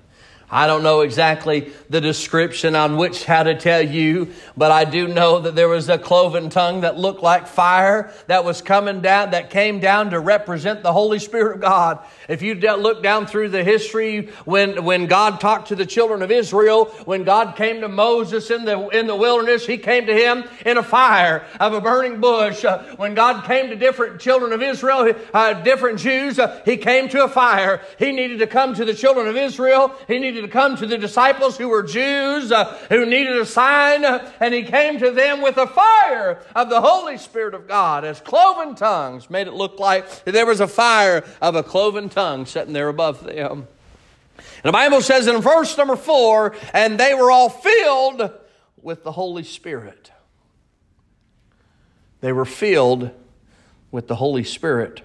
I 0.53 0.67
don't 0.67 0.83
know 0.83 1.01
exactly 1.01 1.73
the 1.89 1.99
description 1.99 2.75
on 2.75 2.95
which 2.95 3.25
how 3.25 3.41
to 3.41 3.55
tell 3.55 3.81
you, 3.81 4.33
but 4.55 4.69
I 4.69 4.85
do 4.85 5.07
know 5.07 5.39
that 5.39 5.55
there 5.55 5.67
was 5.67 5.89
a 5.89 5.97
cloven 5.97 6.51
tongue 6.51 6.81
that 6.81 6.95
looked 6.95 7.23
like 7.23 7.47
fire 7.47 8.13
that 8.27 8.45
was 8.45 8.61
coming 8.61 9.01
down, 9.01 9.31
that 9.31 9.49
came 9.49 9.79
down 9.79 10.11
to 10.11 10.19
represent 10.19 10.83
the 10.83 10.93
Holy 10.93 11.17
Spirit 11.17 11.55
of 11.55 11.61
God. 11.61 12.05
If 12.29 12.43
you 12.43 12.53
look 12.53 13.01
down 13.01 13.25
through 13.25 13.49
the 13.49 13.63
history 13.63 14.27
when, 14.45 14.83
when 14.83 15.07
God 15.07 15.39
talked 15.39 15.69
to 15.69 15.75
the 15.75 15.87
children 15.87 16.21
of 16.21 16.29
Israel, 16.29 16.85
when 17.05 17.23
God 17.23 17.55
came 17.55 17.81
to 17.81 17.87
Moses 17.87 18.51
in 18.51 18.63
the, 18.63 18.89
in 18.89 19.07
the 19.07 19.15
wilderness, 19.15 19.65
he 19.65 19.79
came 19.79 20.05
to 20.05 20.13
him 20.13 20.43
in 20.67 20.77
a 20.77 20.83
fire 20.83 21.47
of 21.59 21.73
a 21.73 21.81
burning 21.81 22.21
bush. 22.21 22.63
Uh, 22.63 22.83
when 22.97 23.15
God 23.15 23.45
came 23.45 23.69
to 23.69 23.75
different 23.75 24.21
children 24.21 24.53
of 24.53 24.61
Israel, 24.61 25.15
uh, 25.33 25.53
different 25.63 25.97
Jews, 25.97 26.37
uh, 26.37 26.61
he 26.63 26.77
came 26.77 27.09
to 27.09 27.23
a 27.23 27.27
fire. 27.27 27.81
He 27.97 28.11
needed 28.11 28.37
to 28.37 28.45
come 28.45 28.75
to 28.75 28.85
the 28.85 28.93
children 28.93 29.27
of 29.27 29.35
Israel. 29.35 29.95
He 30.07 30.19
needed 30.19 30.42
to 30.43 30.47
come 30.47 30.75
to 30.77 30.85
the 30.85 30.97
disciples 30.97 31.57
who 31.57 31.69
were 31.69 31.83
Jews, 31.83 32.51
uh, 32.51 32.77
who 32.89 33.05
needed 33.05 33.37
a 33.37 33.45
sign, 33.45 34.05
and 34.05 34.53
he 34.53 34.63
came 34.63 34.99
to 34.99 35.11
them 35.11 35.41
with 35.41 35.57
a 35.57 35.67
fire 35.67 36.43
of 36.55 36.69
the 36.69 36.81
Holy 36.81 37.17
Spirit 37.17 37.53
of 37.53 37.67
God 37.67 38.05
as 38.05 38.21
cloven 38.21 38.75
tongues 38.75 39.29
made 39.29 39.47
it 39.47 39.53
look 39.53 39.79
like 39.79 40.23
there 40.25 40.45
was 40.45 40.59
a 40.59 40.67
fire 40.67 41.23
of 41.41 41.55
a 41.55 41.63
cloven 41.63 42.09
tongue 42.09 42.45
sitting 42.45 42.73
there 42.73 42.89
above 42.89 43.23
them. 43.23 43.67
And 44.37 44.69
the 44.69 44.71
Bible 44.71 45.01
says 45.01 45.27
in 45.27 45.41
verse 45.41 45.77
number 45.77 45.95
four, 45.95 46.55
and 46.73 46.99
they 46.99 47.13
were 47.13 47.31
all 47.31 47.49
filled 47.49 48.31
with 48.81 49.03
the 49.03 49.11
Holy 49.11 49.43
Spirit. 49.43 50.11
They 52.21 52.31
were 52.31 52.45
filled 52.45 53.11
with 53.91 54.07
the 54.07 54.15
Holy 54.15 54.43
Spirit. 54.43 55.01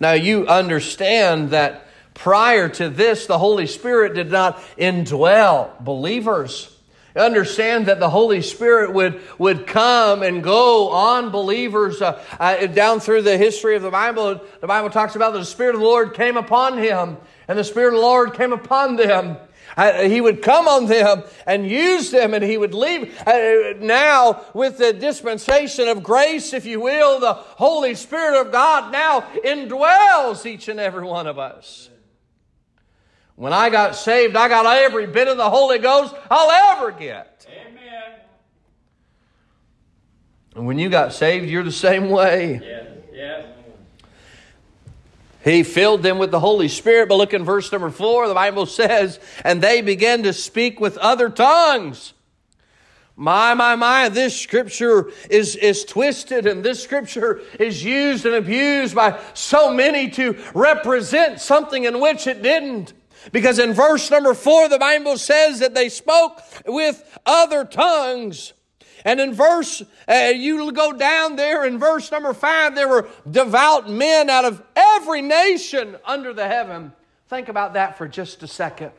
Now 0.00 0.12
you 0.12 0.46
understand 0.46 1.50
that 1.50 1.83
Prior 2.14 2.68
to 2.70 2.88
this, 2.88 3.26
the 3.26 3.38
Holy 3.38 3.66
Spirit 3.66 4.14
did 4.14 4.30
not 4.30 4.58
indwell 4.78 5.78
believers. 5.80 6.70
Understand 7.16 7.86
that 7.86 8.00
the 8.00 8.10
Holy 8.10 8.42
Spirit 8.42 8.92
would, 8.92 9.20
would 9.38 9.68
come 9.68 10.24
and 10.24 10.42
go 10.42 10.90
on 10.90 11.30
believers 11.30 12.02
uh, 12.02 12.20
uh, 12.40 12.66
down 12.66 12.98
through 12.98 13.22
the 13.22 13.38
history 13.38 13.76
of 13.76 13.82
the 13.82 13.90
Bible. 13.90 14.40
The 14.60 14.66
Bible 14.66 14.90
talks 14.90 15.14
about 15.14 15.32
the 15.32 15.44
Spirit 15.44 15.76
of 15.76 15.80
the 15.80 15.86
Lord 15.86 16.14
came 16.14 16.36
upon 16.36 16.76
him, 16.76 17.16
and 17.46 17.56
the 17.56 17.62
Spirit 17.62 17.88
of 17.88 17.94
the 17.94 18.00
Lord 18.00 18.34
came 18.34 18.52
upon 18.52 18.96
them. 18.96 19.36
Uh, 19.76 20.02
he 20.02 20.20
would 20.20 20.42
come 20.42 20.66
on 20.66 20.86
them 20.86 21.22
and 21.46 21.68
use 21.68 22.10
them, 22.10 22.34
and 22.34 22.42
he 22.42 22.56
would 22.56 22.74
leave. 22.74 23.16
Uh, 23.26 23.74
now, 23.78 24.44
with 24.52 24.78
the 24.78 24.92
dispensation 24.92 25.86
of 25.86 26.02
grace, 26.02 26.52
if 26.52 26.66
you 26.66 26.80
will, 26.80 27.20
the 27.20 27.34
Holy 27.34 27.94
Spirit 27.94 28.40
of 28.40 28.50
God 28.50 28.90
now 28.90 29.20
indwells 29.44 30.46
each 30.46 30.68
and 30.68 30.80
every 30.80 31.04
one 31.04 31.28
of 31.28 31.38
us. 31.38 31.90
When 33.36 33.52
I 33.52 33.68
got 33.68 33.96
saved, 33.96 34.36
I 34.36 34.48
got 34.48 34.64
every 34.66 35.06
bit 35.06 35.28
of 35.28 35.36
the 35.36 35.50
Holy 35.50 35.78
Ghost 35.78 36.14
I'll 36.30 36.78
ever 36.78 36.92
get. 36.92 37.46
Amen. 37.50 38.18
And 40.54 40.66
when 40.66 40.78
you 40.78 40.88
got 40.88 41.12
saved, 41.12 41.48
you're 41.48 41.64
the 41.64 41.72
same 41.72 42.10
way. 42.10 42.60
Yeah. 42.62 42.84
Yeah. 43.12 43.46
He 45.42 45.62
filled 45.62 46.02
them 46.02 46.18
with 46.18 46.30
the 46.30 46.40
Holy 46.40 46.68
Spirit. 46.68 47.08
But 47.08 47.16
look 47.16 47.34
in 47.34 47.44
verse 47.44 47.70
number 47.70 47.90
four, 47.90 48.28
the 48.28 48.34
Bible 48.34 48.66
says, 48.66 49.18
and 49.44 49.60
they 49.60 49.82
began 49.82 50.22
to 50.22 50.32
speak 50.32 50.80
with 50.80 50.96
other 50.98 51.28
tongues. 51.28 52.14
My, 53.16 53.54
my, 53.54 53.76
my, 53.76 54.08
this 54.08 54.40
scripture 54.40 55.10
is, 55.30 55.54
is 55.54 55.84
twisted 55.84 56.46
and 56.46 56.64
this 56.64 56.82
scripture 56.82 57.42
is 57.60 57.84
used 57.84 58.26
and 58.26 58.34
abused 58.34 58.94
by 58.94 59.20
so 59.34 59.72
many 59.72 60.10
to 60.10 60.36
represent 60.52 61.40
something 61.40 61.84
in 61.84 62.00
which 62.00 62.26
it 62.26 62.42
didn't. 62.42 62.92
Because 63.32 63.58
in 63.58 63.72
verse 63.72 64.10
number 64.10 64.34
four, 64.34 64.68
the 64.68 64.78
Bible 64.78 65.16
says 65.18 65.60
that 65.60 65.74
they 65.74 65.88
spoke 65.88 66.42
with 66.66 67.18
other 67.24 67.64
tongues. 67.64 68.52
And 69.04 69.20
in 69.20 69.34
verse, 69.34 69.82
uh, 70.08 70.32
you 70.34 70.72
go 70.72 70.92
down 70.92 71.36
there 71.36 71.64
in 71.64 71.78
verse 71.78 72.10
number 72.10 72.32
five, 72.32 72.74
there 72.74 72.88
were 72.88 73.08
devout 73.30 73.90
men 73.90 74.30
out 74.30 74.46
of 74.46 74.62
every 74.74 75.20
nation 75.20 75.96
under 76.06 76.32
the 76.32 76.46
heaven. 76.46 76.92
Think 77.28 77.48
about 77.48 77.74
that 77.74 77.98
for 77.98 78.08
just 78.08 78.42
a 78.42 78.46
second. 78.46 78.92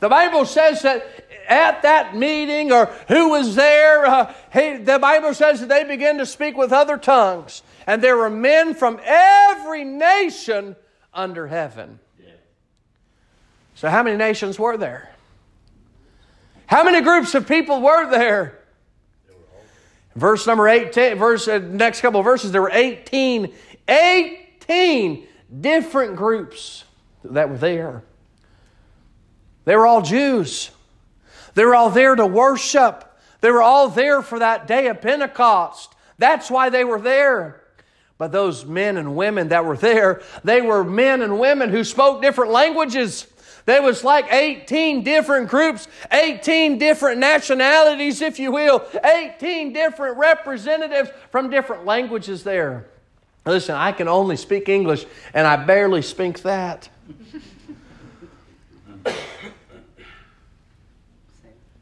The 0.00 0.08
Bible 0.08 0.44
says 0.44 0.82
that 0.82 1.26
at 1.48 1.82
that 1.82 2.16
meeting 2.16 2.72
or 2.72 2.86
who 3.08 3.30
was 3.30 3.54
there, 3.54 4.04
uh, 4.06 4.34
he, 4.52 4.76
the 4.76 4.98
Bible 4.98 5.32
says 5.32 5.60
that 5.60 5.68
they 5.68 5.84
began 5.84 6.18
to 6.18 6.26
speak 6.26 6.56
with 6.56 6.72
other 6.72 6.98
tongues. 6.98 7.62
And 7.86 8.02
there 8.02 8.16
were 8.16 8.30
men 8.30 8.74
from 8.74 9.00
every 9.04 9.84
nation 9.84 10.76
under 11.14 11.46
heaven. 11.46 11.98
So, 13.76 13.90
how 13.90 14.02
many 14.02 14.16
nations 14.16 14.58
were 14.58 14.76
there? 14.76 15.10
How 16.66 16.82
many 16.82 17.02
groups 17.02 17.34
of 17.34 17.46
people 17.46 17.80
were 17.80 18.10
there? 18.10 18.58
Verse 20.14 20.46
number 20.46 20.66
18, 20.66 21.16
verse, 21.16 21.46
uh, 21.46 21.58
next 21.58 22.00
couple 22.00 22.20
of 22.20 22.24
verses, 22.24 22.50
there 22.50 22.62
were 22.62 22.70
18, 22.72 23.52
18 23.86 25.28
different 25.60 26.16
groups 26.16 26.84
that 27.22 27.50
were 27.50 27.58
there. 27.58 28.02
They 29.66 29.76
were 29.76 29.86
all 29.86 30.00
Jews. 30.00 30.70
They 31.54 31.64
were 31.64 31.74
all 31.74 31.90
there 31.90 32.16
to 32.16 32.26
worship. 32.26 33.04
They 33.42 33.50
were 33.50 33.62
all 33.62 33.90
there 33.90 34.22
for 34.22 34.38
that 34.38 34.66
day 34.66 34.88
of 34.88 35.02
Pentecost 35.02 35.94
That's 36.16 36.50
why 36.50 36.70
they 36.70 36.82
were 36.82 37.00
there. 37.00 37.62
But 38.16 38.32
those 38.32 38.64
men 38.64 38.96
and 38.96 39.14
women 39.14 39.48
that 39.48 39.66
were 39.66 39.76
there, 39.76 40.22
they 40.42 40.62
were 40.62 40.82
men 40.82 41.20
and 41.20 41.38
women 41.38 41.68
who 41.68 41.84
spoke 41.84 42.22
different 42.22 42.52
languages. 42.52 43.26
There 43.66 43.82
was 43.82 44.02
like 44.04 44.32
18 44.32 45.02
different 45.02 45.48
groups, 45.48 45.88
18 46.12 46.78
different 46.78 47.18
nationalities, 47.18 48.22
if 48.22 48.38
you 48.38 48.52
will, 48.52 48.82
18 49.04 49.72
different 49.72 50.16
representatives 50.18 51.10
from 51.32 51.50
different 51.50 51.84
languages 51.84 52.44
there. 52.44 52.86
Listen, 53.44 53.74
I 53.74 53.90
can 53.90 54.06
only 54.06 54.36
speak 54.36 54.68
English, 54.68 55.04
and 55.34 55.46
I 55.46 55.56
barely 55.56 56.02
speak 56.02 56.42
that. 56.42 56.88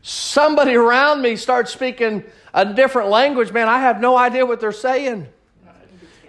Somebody 0.00 0.74
around 0.74 1.22
me 1.22 1.36
starts 1.36 1.72
speaking 1.72 2.24
a 2.54 2.64
different 2.64 3.10
language, 3.10 3.52
man, 3.52 3.68
I 3.68 3.80
have 3.80 4.00
no 4.00 4.16
idea 4.16 4.46
what 4.46 4.60
they're 4.60 4.72
saying. 4.72 5.28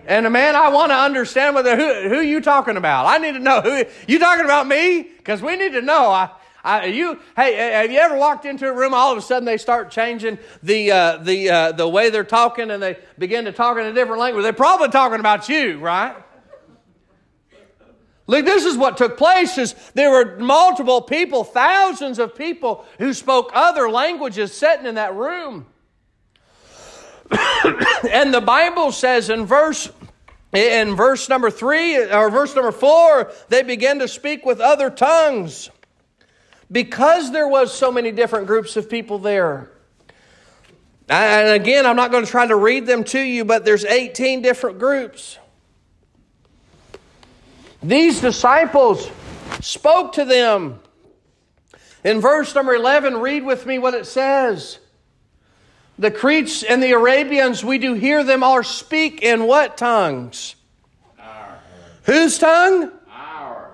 And 0.07 0.25
a 0.25 0.29
man, 0.29 0.55
I 0.55 0.69
want 0.69 0.91
to 0.91 0.95
understand 0.95 1.55
whether 1.55 1.75
who 1.75 2.09
who 2.09 2.21
you 2.21 2.41
talking 2.41 2.77
about. 2.77 3.07
I 3.07 3.17
need 3.17 3.33
to 3.33 3.39
know 3.39 3.61
who 3.61 3.83
you 4.07 4.19
talking 4.19 4.45
about 4.45 4.67
me 4.67 5.03
because 5.03 5.41
we 5.41 5.55
need 5.55 5.73
to 5.73 5.81
know. 5.81 6.09
I, 6.09 6.29
I, 6.63 6.85
you 6.85 7.19
hey, 7.35 7.55
have 7.55 7.91
you 7.91 7.99
ever 7.99 8.15
walked 8.15 8.45
into 8.45 8.67
a 8.67 8.73
room? 8.73 8.93
All 8.93 9.11
of 9.11 9.17
a 9.17 9.21
sudden, 9.21 9.45
they 9.45 9.57
start 9.57 9.89
changing 9.91 10.37
the 10.61 10.91
uh, 10.91 11.17
the 11.17 11.49
uh, 11.49 11.71
the 11.71 11.87
way 11.87 12.09
they're 12.11 12.23
talking, 12.23 12.69
and 12.69 12.81
they 12.81 12.97
begin 13.17 13.45
to 13.45 13.51
talk 13.51 13.77
in 13.77 13.85
a 13.85 13.93
different 13.93 14.19
language. 14.19 14.43
They're 14.43 14.53
probably 14.53 14.89
talking 14.89 15.19
about 15.19 15.49
you, 15.49 15.79
right? 15.79 16.15
Look, 18.27 18.45
this 18.45 18.65
is 18.65 18.75
what 18.75 18.97
took 18.97 19.17
place 19.17 19.57
is 19.57 19.75
there 19.93 20.09
were 20.09 20.37
multiple 20.37 21.01
people, 21.01 21.43
thousands 21.43 22.17
of 22.17 22.35
people 22.35 22.85
who 22.97 23.13
spoke 23.13 23.51
other 23.53 23.89
languages 23.89 24.51
sitting 24.51 24.87
in 24.87 24.95
that 24.95 25.13
room. 25.15 25.67
and 28.11 28.33
the 28.33 28.41
Bible 28.41 28.91
says 28.91 29.29
in 29.29 29.45
verse 29.45 29.91
in 30.55 30.95
verse 30.95 31.27
number 31.29 31.49
three 31.49 31.97
or 31.97 32.29
verse 32.29 32.55
number 32.55 32.71
four, 32.71 33.31
they 33.49 33.63
began 33.63 33.99
to 33.99 34.07
speak 34.07 34.45
with 34.45 34.59
other 34.59 34.89
tongues 34.89 35.69
because 36.71 37.31
there 37.31 37.47
was 37.47 37.73
so 37.73 37.91
many 37.91 38.11
different 38.11 38.47
groups 38.47 38.75
of 38.77 38.89
people 38.89 39.19
there. 39.19 39.71
And 41.07 41.49
again, 41.49 41.85
I'm 41.85 41.95
not 41.95 42.11
going 42.11 42.25
to 42.25 42.31
try 42.31 42.47
to 42.47 42.55
read 42.55 42.87
them 42.87 43.03
to 43.05 43.19
you, 43.19 43.45
but 43.45 43.63
there's 43.63 43.85
18 43.85 44.41
different 44.41 44.79
groups. 44.79 45.37
These 47.83 48.21
disciples 48.21 49.07
spoke 49.61 50.13
to 50.13 50.25
them. 50.25 50.79
In 52.03 52.21
verse 52.21 52.53
number 52.55 52.73
11, 52.73 53.17
read 53.17 53.45
with 53.45 53.65
me 53.65 53.77
what 53.77 53.93
it 53.93 54.07
says. 54.07 54.79
The 55.97 56.11
Cretes 56.11 56.63
and 56.63 56.83
the 56.83 56.91
Arabians, 56.91 57.63
we 57.63 57.77
do 57.77 57.93
hear 57.93 58.23
them 58.23 58.43
all 58.43 58.63
speak 58.63 59.21
in 59.23 59.45
what 59.45 59.77
tongues? 59.77 60.55
Our. 61.17 61.59
Whose 62.03 62.37
tongue? 62.37 62.91
Our. 63.09 63.71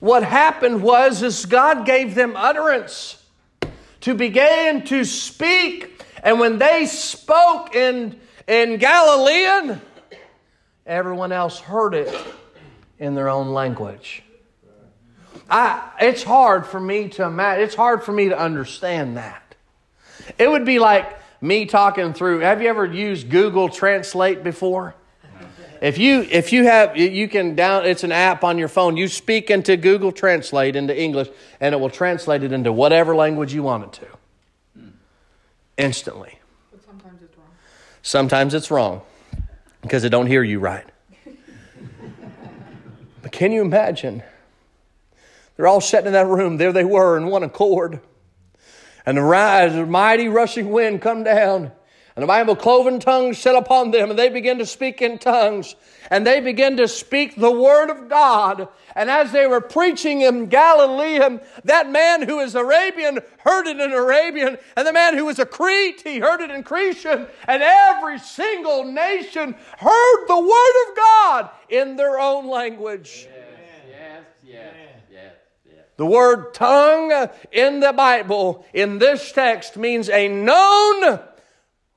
What 0.00 0.22
happened 0.22 0.82
was 0.82 1.22
is 1.22 1.46
God 1.46 1.86
gave 1.86 2.14
them 2.14 2.36
utterance 2.36 3.22
to 4.02 4.14
begin 4.14 4.84
to 4.86 5.04
speak. 5.04 6.02
And 6.22 6.38
when 6.38 6.58
they 6.58 6.84
spoke 6.86 7.74
in, 7.74 8.20
in 8.46 8.76
Galilean, 8.76 9.80
everyone 10.84 11.32
else 11.32 11.58
heard 11.58 11.94
it 11.94 12.14
in 12.98 13.14
their 13.14 13.30
own 13.30 13.48
language. 13.48 14.22
I, 15.48 15.90
it's 16.00 16.22
hard 16.22 16.66
for 16.66 16.78
me 16.78 17.08
to 17.10 17.24
imagine, 17.24 17.64
it's 17.64 17.74
hard 17.74 18.04
for 18.04 18.12
me 18.12 18.28
to 18.28 18.38
understand 18.38 19.16
that. 19.16 19.49
It 20.38 20.50
would 20.50 20.64
be 20.64 20.78
like 20.78 21.18
me 21.40 21.66
talking 21.66 22.12
through. 22.12 22.40
Have 22.40 22.62
you 22.62 22.68
ever 22.68 22.84
used 22.84 23.30
Google 23.30 23.68
Translate 23.68 24.42
before? 24.42 24.94
If 25.80 25.96
you 25.96 26.26
if 26.30 26.52
you 26.52 26.64
have 26.64 26.96
you 26.96 27.26
can 27.26 27.54
down 27.54 27.86
it's 27.86 28.04
an 28.04 28.12
app 28.12 28.44
on 28.44 28.58
your 28.58 28.68
phone. 28.68 28.98
You 28.98 29.08
speak 29.08 29.50
into 29.50 29.78
Google 29.78 30.12
Translate 30.12 30.76
into 30.76 30.98
English 30.98 31.28
and 31.58 31.74
it 31.74 31.78
will 31.78 31.88
translate 31.88 32.42
it 32.42 32.52
into 32.52 32.70
whatever 32.70 33.16
language 33.16 33.54
you 33.54 33.62
want 33.62 33.84
it 33.84 33.92
to. 34.74 34.82
Instantly. 35.78 36.38
But 36.70 36.84
sometimes 36.84 37.22
it's 37.22 37.36
wrong. 37.38 37.46
Sometimes 38.02 38.54
it's 38.54 38.70
wrong 38.70 39.00
because 39.80 40.04
it 40.04 40.10
don't 40.10 40.26
hear 40.26 40.42
you 40.42 40.60
right. 40.60 40.84
but 43.22 43.32
can 43.32 43.50
you 43.50 43.62
imagine? 43.62 44.22
They're 45.56 45.66
all 45.66 45.80
sitting 45.80 46.08
in 46.08 46.12
that 46.12 46.26
room. 46.26 46.58
There 46.58 46.72
they 46.72 46.84
were 46.84 47.16
in 47.16 47.26
one 47.28 47.42
accord. 47.42 48.00
And 49.06 49.16
the 49.16 49.86
mighty 49.88 50.28
rushing 50.28 50.70
wind 50.70 51.02
come 51.02 51.24
down. 51.24 51.72
And 52.16 52.24
the 52.24 52.26
Bible, 52.26 52.56
cloven 52.56 52.98
tongues 52.98 53.38
set 53.38 53.54
upon 53.54 53.92
them, 53.92 54.10
and 54.10 54.18
they 54.18 54.28
begin 54.28 54.58
to 54.58 54.66
speak 54.66 55.00
in 55.00 55.18
tongues. 55.18 55.76
And 56.10 56.26
they 56.26 56.40
begin 56.40 56.76
to 56.78 56.88
speak 56.88 57.36
the 57.36 57.50
word 57.50 57.88
of 57.88 58.08
God. 58.08 58.68
And 58.96 59.08
as 59.08 59.30
they 59.30 59.46
were 59.46 59.60
preaching 59.60 60.22
in 60.22 60.46
Galilee, 60.46 61.18
um, 61.18 61.40
that 61.64 61.88
man 61.88 62.22
who 62.22 62.40
is 62.40 62.56
Arabian 62.56 63.20
heard 63.38 63.68
it 63.68 63.78
in 63.78 63.92
Arabian, 63.92 64.58
and 64.76 64.86
the 64.86 64.92
man 64.92 65.16
who 65.16 65.26
was 65.26 65.38
a 65.38 65.46
Crete, 65.46 66.02
he 66.02 66.18
heard 66.18 66.40
it 66.40 66.50
in 66.50 66.64
Cretan, 66.64 67.26
and 67.46 67.62
every 67.62 68.18
single 68.18 68.84
nation 68.84 69.54
heard 69.78 70.26
the 70.26 70.40
word 70.40 70.90
of 70.90 70.96
God 70.96 71.50
in 71.68 71.96
their 71.96 72.18
own 72.18 72.48
language. 72.48 73.28
The 76.00 76.06
word 76.06 76.54
tongue 76.54 77.28
in 77.52 77.80
the 77.80 77.92
Bible, 77.92 78.64
in 78.72 78.96
this 78.96 79.32
text, 79.32 79.76
means 79.76 80.08
a 80.08 80.28
known 80.28 81.20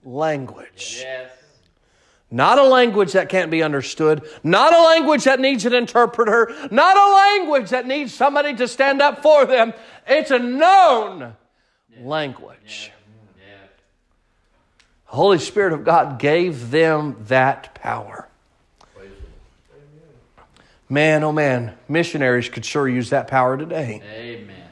language. 0.03 0.97
Yes. 0.99 1.31
Not 2.29 2.59
a 2.59 2.63
language 2.63 3.13
that 3.13 3.29
can't 3.29 3.49
be 3.49 3.63
understood. 3.63 4.27
Not 4.43 4.73
a 4.73 4.83
language 4.83 5.23
that 5.23 5.39
needs 5.39 5.65
an 5.65 5.73
interpreter. 5.73 6.53
Not 6.69 6.97
a 6.97 7.13
language 7.13 7.69
that 7.69 7.87
needs 7.87 8.13
somebody 8.13 8.53
to 8.55 8.67
stand 8.67 9.01
up 9.01 9.21
for 9.21 9.45
them. 9.45 9.71
It's 10.05 10.31
a 10.31 10.39
known 10.39 11.37
language. 12.01 12.91
The 15.05 15.15
Holy 15.15 15.39
Spirit 15.39 15.71
of 15.71 15.85
God 15.85 16.19
gave 16.19 16.71
them 16.71 17.23
that 17.29 17.73
power. 17.73 18.27
Man, 20.93 21.23
oh 21.23 21.31
man, 21.31 21.73
missionaries 21.89 22.49
could 22.49 22.63
sure 22.63 22.87
use 22.87 23.09
that 23.09 23.27
power 23.27 23.57
today. 23.57 23.99
Amen. 24.15 24.69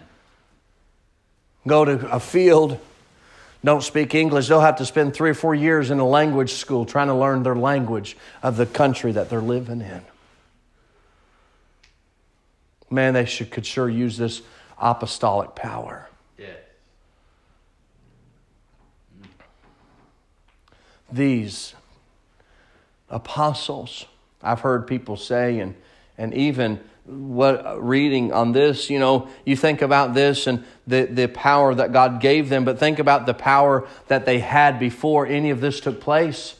Go 1.65 1.84
to 1.84 2.12
a 2.12 2.19
field, 2.19 2.77
don't 3.65 3.81
speak 3.81 4.13
English, 4.13 4.47
they'll 4.47 4.62
have 4.62 4.75
to 4.75 4.86
spend 4.86 5.15
three 5.15 5.31
or 5.31 5.34
four 5.34 5.55
years 5.55 5.89
in 5.89 5.97
a 5.97 6.07
language 6.07 6.53
school 6.53 6.86
trying 6.86 7.07
to 7.07 7.15
learn 7.15 7.41
their 7.41 7.55
language 7.55 8.15
of 8.43 8.55
the 8.55 8.67
country 8.67 9.12
that 9.13 9.31
they're 9.31 9.41
living 9.41 9.81
in. 9.81 10.01
Man, 12.91 13.15
they 13.15 13.25
should, 13.25 13.49
could 13.49 13.65
sure 13.65 13.89
use 13.89 14.15
this 14.15 14.43
apostolic 14.79 15.55
power. 15.55 16.07
Yes. 16.38 16.55
These 21.12 21.73
apostles, 23.10 24.05
I've 24.43 24.60
heard 24.60 24.86
people 24.86 25.17
say, 25.17 25.57
and 25.57 25.73
and 26.17 26.34
even 26.34 26.80
what 27.06 27.84
reading 27.84 28.32
on 28.32 28.52
this, 28.52 28.89
you 28.89 29.00
know, 29.00 29.28
you 29.45 29.56
think 29.56 29.82
about 29.82 30.13
this 30.13 30.47
and 30.47 30.63
the, 30.88 31.06
the 31.06 31.28
power 31.28 31.74
that 31.76 31.91
God 31.91 32.21
gave 32.21 32.50
them, 32.50 32.63
but 32.63 32.80
think 32.80 33.00
about 33.00 33.26
the 33.26 33.34
power 33.34 33.88
that 34.08 34.26
they 34.26 34.39
had 34.39 34.80
before 34.80 35.26
any 35.26 35.50
of 35.50 35.62
this 35.62 35.80
took 35.80 36.00
place. 36.00 36.56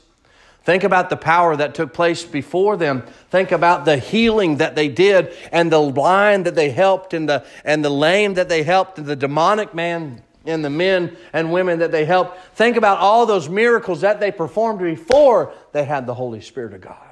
Think 0.64 0.84
about 0.84 1.10
the 1.10 1.18
power 1.18 1.56
that 1.56 1.74
took 1.74 1.94
place 1.94 2.24
before 2.24 2.78
them. 2.78 3.04
Think 3.30 3.52
about 3.52 3.86
the 3.86 3.98
healing 3.98 4.58
that 4.58 4.76
they 4.76 4.90
did 4.90 5.34
and 5.52 5.72
the 5.72 5.82
blind 5.92 6.46
that 6.46 6.54
they 6.56 6.70
helped 6.70 7.14
and 7.14 7.28
the, 7.28 7.46
and 7.64 7.84
the 7.84 7.90
lame 7.90 8.36
that 8.36 8.48
they 8.48 8.62
helped 8.62 9.00
and 9.00 9.08
the 9.08 9.16
demonic 9.16 9.74
man 9.74 10.22
and 10.46 10.64
the 10.64 10.70
men 10.70 11.16
and 11.34 11.52
women 11.52 11.80
that 11.80 11.92
they 11.92 12.06
helped. 12.06 12.38
Think 12.56 12.78
about 12.78 13.00
all 13.00 13.26
those 13.26 13.50
miracles 13.50 14.02
that 14.02 14.20
they 14.20 14.32
performed 14.32 14.80
before 14.80 15.54
they 15.72 15.84
had 15.84 16.06
the 16.06 16.14
Holy 16.14 16.42
Spirit 16.42 16.74
of 16.74 16.82
God. 16.82 17.11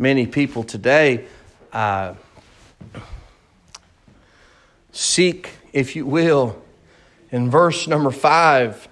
Many 0.00 0.26
people 0.26 0.64
today 0.64 1.26
uh, 1.74 2.14
seek, 4.92 5.50
if 5.74 5.94
you 5.94 6.06
will, 6.06 6.60
in 7.30 7.50
verse 7.50 7.86
number 7.86 8.10
five, 8.10 8.88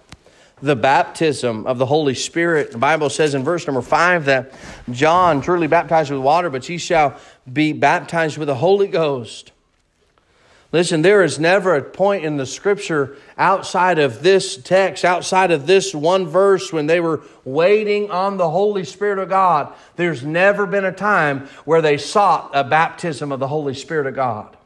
the 0.61 0.77
baptism 0.77 1.66
of 1.66 1.79
the 1.79 1.87
Holy 1.87 2.14
Spirit. 2.14 2.73
The 2.73 2.79
Bible 2.79 3.09
says 3.09 3.35
in 3.35 3.42
verse 3.42 3.66
number 3.66 3.81
five 3.81 4.27
that 4.27 4.53
John 4.90 5.40
truly 5.40 5.66
baptized 5.66 6.11
with 6.11 6.21
water, 6.21 6.51
but 6.51 6.68
ye 6.68 6.77
shall 6.77 7.18
be 7.51 7.73
baptized 7.73 8.37
with 8.37 8.49
the 8.49 8.57
Holy 8.57 8.88
Ghost. 8.88 9.53
Listen, 10.70 11.00
there 11.00 11.22
is 11.22 11.38
never 11.38 11.74
a 11.74 11.83
point 11.83 12.26
in 12.26 12.37
the 12.37 12.44
scripture 12.44 13.16
outside 13.38 13.98
of 13.98 14.22
this 14.22 14.59
text, 14.59 15.02
outside 15.02 15.50
of 15.50 15.66
this 15.66 15.94
one 15.94 16.26
verse 16.26 16.70
when 16.72 16.87
they 16.87 17.00
were 17.00 17.22
waiting 17.44 18.11
on 18.11 18.37
the 18.37 18.50
Holy 18.50 18.85
Spirit 18.85 19.18
of 19.18 19.31
God. 19.31 19.72
There's 19.96 20.22
never 20.22 20.66
been 20.66 20.85
a 20.85 20.92
time 20.92 21.48
where 21.64 21.81
they 21.81 21.96
sought 21.96 22.50
a 22.52 22.64
baptism 22.64 23.33
of 23.33 23.40
the 23.40 23.48
Holy 23.48 23.72
Spirit 23.72 24.07
of 24.07 24.14
God. 24.14 24.59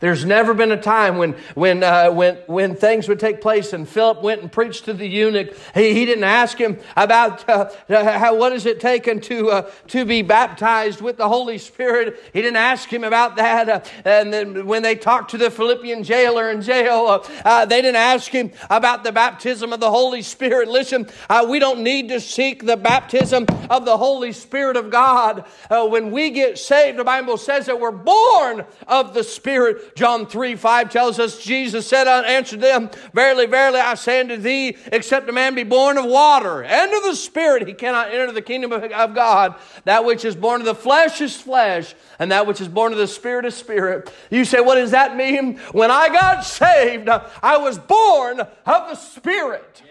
There's 0.00 0.24
never 0.24 0.54
been 0.54 0.72
a 0.72 0.80
time 0.80 1.18
when, 1.18 1.32
when, 1.54 1.82
uh, 1.82 2.10
when, 2.10 2.36
when 2.46 2.76
things 2.76 3.08
would 3.08 3.20
take 3.20 3.40
place 3.40 3.72
and 3.72 3.88
Philip 3.88 4.22
went 4.22 4.42
and 4.42 4.52
preached 4.52 4.84
to 4.86 4.92
the 4.92 5.06
eunuch. 5.06 5.54
He, 5.74 5.94
he 5.94 6.04
didn't 6.04 6.24
ask 6.24 6.58
him 6.58 6.78
about 6.96 7.48
uh, 7.48 7.70
how, 7.88 8.36
what 8.36 8.52
is 8.52 8.66
it 8.66 8.80
taken 8.80 9.20
to, 9.22 9.50
uh, 9.50 9.70
to 9.88 10.04
be 10.04 10.22
baptized 10.22 11.00
with 11.00 11.16
the 11.16 11.28
Holy 11.28 11.58
Spirit. 11.58 12.20
He 12.32 12.42
didn't 12.42 12.56
ask 12.56 12.92
him 12.92 13.04
about 13.04 13.36
that. 13.36 13.68
Uh, 13.68 13.80
and 14.04 14.32
then 14.32 14.66
when 14.66 14.82
they 14.82 14.94
talked 14.94 15.30
to 15.30 15.38
the 15.38 15.50
Philippian 15.50 16.02
jailer 16.02 16.50
in 16.50 16.60
jail, 16.60 17.06
uh, 17.06 17.28
uh, 17.44 17.64
they 17.64 17.80
didn't 17.80 17.96
ask 17.96 18.30
him 18.30 18.50
about 18.70 19.04
the 19.04 19.12
baptism 19.12 19.72
of 19.72 19.80
the 19.80 19.90
Holy 19.90 20.22
Spirit. 20.22 20.68
Listen, 20.68 21.08
we 21.48 21.58
don't 21.58 21.82
need 21.82 22.08
to 22.08 22.20
seek 22.20 22.64
the 22.64 22.76
baptism 22.76 23.46
of 23.70 23.84
the 23.84 23.96
Holy 23.96 24.32
Spirit 24.32 24.76
of 24.76 24.90
God. 24.90 25.44
when 25.70 26.10
we 26.10 26.30
get 26.30 26.58
saved, 26.58 26.98
the 26.98 27.04
Bible 27.04 27.36
says 27.36 27.66
that 27.66 27.80
we're 27.80 27.90
born 27.90 28.64
of 28.86 29.14
the 29.14 29.24
Spirit. 29.24 29.73
John 29.94 30.26
3 30.26 30.56
5 30.56 30.90
tells 30.90 31.18
us, 31.18 31.42
Jesus 31.42 31.86
said, 31.86 32.06
I 32.06 32.22
answered 32.22 32.60
them, 32.60 32.90
Verily, 33.12 33.46
verily, 33.46 33.80
I 33.80 33.94
say 33.94 34.20
unto 34.20 34.36
thee, 34.36 34.76
except 34.92 35.28
a 35.28 35.32
man 35.32 35.54
be 35.54 35.64
born 35.64 35.98
of 35.98 36.04
water 36.04 36.62
and 36.62 36.92
of 36.92 37.02
the 37.04 37.14
Spirit, 37.14 37.66
he 37.66 37.74
cannot 37.74 38.12
enter 38.12 38.32
the 38.32 38.42
kingdom 38.42 38.72
of 38.72 39.14
God. 39.14 39.54
That 39.84 40.04
which 40.04 40.24
is 40.24 40.36
born 40.36 40.60
of 40.60 40.66
the 40.66 40.74
flesh 40.74 41.20
is 41.20 41.36
flesh, 41.40 41.94
and 42.18 42.32
that 42.32 42.46
which 42.46 42.60
is 42.60 42.68
born 42.68 42.92
of 42.92 42.98
the 42.98 43.06
Spirit 43.06 43.44
is 43.44 43.54
spirit. 43.54 44.12
You 44.30 44.44
say, 44.44 44.60
What 44.60 44.76
does 44.76 44.92
that 44.92 45.16
mean? 45.16 45.58
When 45.72 45.90
I 45.90 46.08
got 46.08 46.44
saved, 46.44 47.08
I 47.08 47.56
was 47.56 47.78
born 47.78 48.40
of 48.40 48.88
the 48.88 48.94
Spirit. 48.94 49.82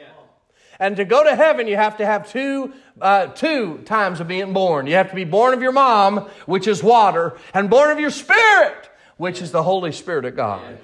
And 0.80 0.98
to 0.98 1.06
go 1.06 1.24
to 1.24 1.36
heaven, 1.36 1.68
you 1.68 1.76
have 1.76 1.98
to 1.98 2.06
have 2.06 2.30
two, 2.30 2.74
uh, 3.00 3.28
two 3.28 3.80
times 3.86 4.20
of 4.20 4.28
being 4.28 4.54
born. 4.54 4.88
You 4.88 4.96
have 4.96 5.10
to 5.10 5.16
be 5.16 5.24
born 5.24 5.54
of 5.54 5.62
your 5.62 5.72
mom, 5.72 6.30
which 6.46 6.68
is 6.68 6.84
water, 6.84 7.38
and 7.54 7.70
born 7.70 7.92
of 7.92 8.00
your 8.00 8.10
spirit, 8.10 8.90
which 9.24 9.42
is 9.42 9.52
the 9.52 9.64
Holy 9.64 9.94
Spirit 9.94 10.26
of 10.26 10.36
God. 10.36 10.78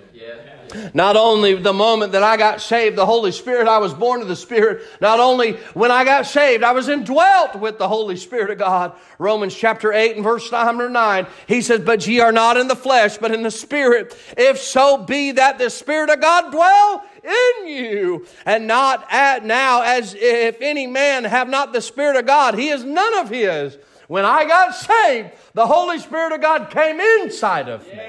Not 0.93 1.17
only 1.17 1.55
the 1.55 1.73
moment 1.73 2.13
that 2.13 2.23
I 2.23 2.37
got 2.37 2.61
saved, 2.61 2.95
the 2.95 3.05
Holy 3.05 3.33
Spirit, 3.33 3.67
I 3.67 3.79
was 3.79 3.93
born 3.93 4.21
of 4.21 4.29
the 4.29 4.35
Spirit. 4.37 4.81
Not 5.01 5.19
only 5.19 5.57
when 5.73 5.91
I 5.91 6.05
got 6.05 6.25
saved, 6.25 6.63
I 6.63 6.71
was 6.71 6.87
indwelt 6.87 7.55
with 7.55 7.77
the 7.77 7.89
Holy 7.89 8.15
Spirit 8.15 8.49
of 8.49 8.57
God. 8.57 8.93
Romans 9.17 9.53
chapter 9.53 9.91
8 9.91 10.15
and 10.15 10.23
verse 10.23 10.49
number 10.53 10.89
9, 10.89 11.27
he 11.47 11.61
says, 11.61 11.81
But 11.81 12.07
ye 12.07 12.21
are 12.21 12.31
not 12.31 12.55
in 12.55 12.69
the 12.69 12.77
flesh, 12.77 13.17
but 13.17 13.33
in 13.33 13.43
the 13.43 13.51
Spirit. 13.51 14.17
If 14.37 14.57
so 14.57 14.97
be 14.97 15.33
that 15.33 15.57
the 15.57 15.69
Spirit 15.69 16.09
of 16.09 16.21
God 16.21 16.49
dwell 16.49 17.03
in 17.21 17.67
you, 17.67 18.25
and 18.45 18.67
not 18.67 19.05
at 19.11 19.43
now 19.43 19.81
as 19.81 20.15
if 20.17 20.61
any 20.61 20.87
man 20.87 21.25
have 21.25 21.49
not 21.49 21.73
the 21.73 21.81
Spirit 21.81 22.15
of 22.15 22.25
God, 22.25 22.55
he 22.57 22.69
is 22.69 22.85
none 22.85 23.17
of 23.17 23.27
his. 23.27 23.77
When 24.07 24.23
I 24.23 24.45
got 24.45 24.73
saved, 24.73 25.31
the 25.53 25.67
Holy 25.67 25.99
Spirit 25.99 26.31
of 26.31 26.41
God 26.41 26.71
came 26.71 26.99
inside 26.99 27.69
of 27.69 27.85
me, 27.85 27.99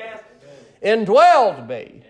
indwelled 0.83 1.69
me. 1.69 2.03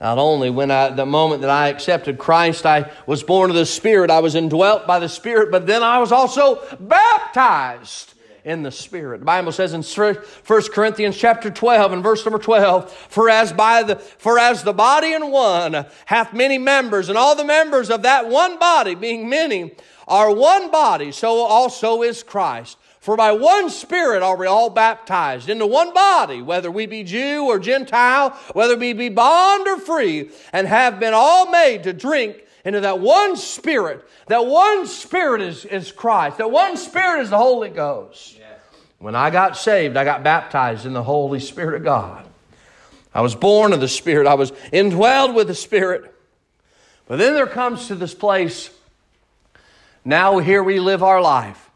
Not 0.00 0.18
only 0.18 0.50
when 0.50 0.72
I, 0.72 0.90
the 0.90 1.06
moment 1.06 1.42
that 1.42 1.50
I 1.50 1.68
accepted 1.68 2.18
Christ, 2.18 2.66
I 2.66 2.90
was 3.06 3.22
born 3.22 3.50
of 3.50 3.56
the 3.56 3.64
Spirit, 3.64 4.10
I 4.10 4.18
was 4.18 4.34
indwelt 4.34 4.84
by 4.84 4.98
the 4.98 5.08
Spirit, 5.08 5.52
but 5.52 5.68
then 5.68 5.84
I 5.84 6.00
was 6.00 6.10
also 6.10 6.60
baptized 6.80 8.14
in 8.44 8.64
the 8.64 8.72
Spirit. 8.72 9.20
The 9.20 9.26
Bible 9.26 9.52
says 9.52 9.72
in 9.74 9.82
1 9.82 10.62
Corinthians 10.72 11.16
chapter 11.16 11.50
12 11.50 11.92
and 11.92 12.02
verse 12.02 12.24
number 12.24 12.40
12, 12.40 12.90
for 12.90 13.30
as 13.30 13.52
by 13.52 13.84
the, 13.84 13.94
for 13.94 14.40
as 14.40 14.64
the 14.64 14.72
body 14.72 15.12
in 15.12 15.30
one 15.30 15.86
hath 16.06 16.34
many 16.34 16.58
members, 16.58 17.08
and 17.08 17.16
all 17.16 17.36
the 17.36 17.44
members 17.44 17.88
of 17.88 18.02
that 18.02 18.28
one 18.28 18.58
body, 18.58 18.96
being 18.96 19.28
many, 19.28 19.72
are 20.08 20.34
one 20.34 20.70
body, 20.72 21.12
so 21.12 21.38
also 21.38 22.02
is 22.02 22.24
Christ. 22.24 22.76
For 23.02 23.16
by 23.16 23.32
one 23.32 23.68
Spirit 23.68 24.22
are 24.22 24.36
we 24.36 24.46
all 24.46 24.70
baptized 24.70 25.48
into 25.48 25.66
one 25.66 25.92
body, 25.92 26.40
whether 26.40 26.70
we 26.70 26.86
be 26.86 27.02
Jew 27.02 27.46
or 27.46 27.58
Gentile, 27.58 28.30
whether 28.52 28.76
we 28.76 28.92
be 28.92 29.08
bond 29.08 29.66
or 29.66 29.78
free, 29.78 30.30
and 30.52 30.68
have 30.68 31.00
been 31.00 31.12
all 31.12 31.50
made 31.50 31.82
to 31.82 31.92
drink 31.92 32.36
into 32.64 32.78
that 32.78 33.00
one 33.00 33.36
Spirit. 33.36 34.08
That 34.28 34.46
one 34.46 34.86
Spirit 34.86 35.42
is, 35.42 35.64
is 35.64 35.90
Christ. 35.90 36.38
That 36.38 36.52
one 36.52 36.76
Spirit 36.76 37.22
is 37.22 37.30
the 37.30 37.38
Holy 37.38 37.70
Ghost. 37.70 38.38
Yes. 38.38 38.60
When 39.00 39.16
I 39.16 39.30
got 39.30 39.56
saved, 39.56 39.96
I 39.96 40.04
got 40.04 40.22
baptized 40.22 40.86
in 40.86 40.92
the 40.92 41.02
Holy 41.02 41.40
Spirit 41.40 41.74
of 41.74 41.82
God. 41.82 42.24
I 43.12 43.20
was 43.20 43.34
born 43.34 43.72
of 43.72 43.80
the 43.80 43.88
Spirit. 43.88 44.28
I 44.28 44.34
was 44.34 44.52
indwelled 44.72 45.34
with 45.34 45.48
the 45.48 45.56
Spirit. 45.56 46.14
But 47.08 47.18
then 47.18 47.34
there 47.34 47.48
comes 47.48 47.88
to 47.88 47.96
this 47.96 48.14
place. 48.14 48.70
Now 50.04 50.38
here 50.38 50.62
we 50.62 50.78
live 50.78 51.02
our 51.02 51.20
life. 51.20 51.70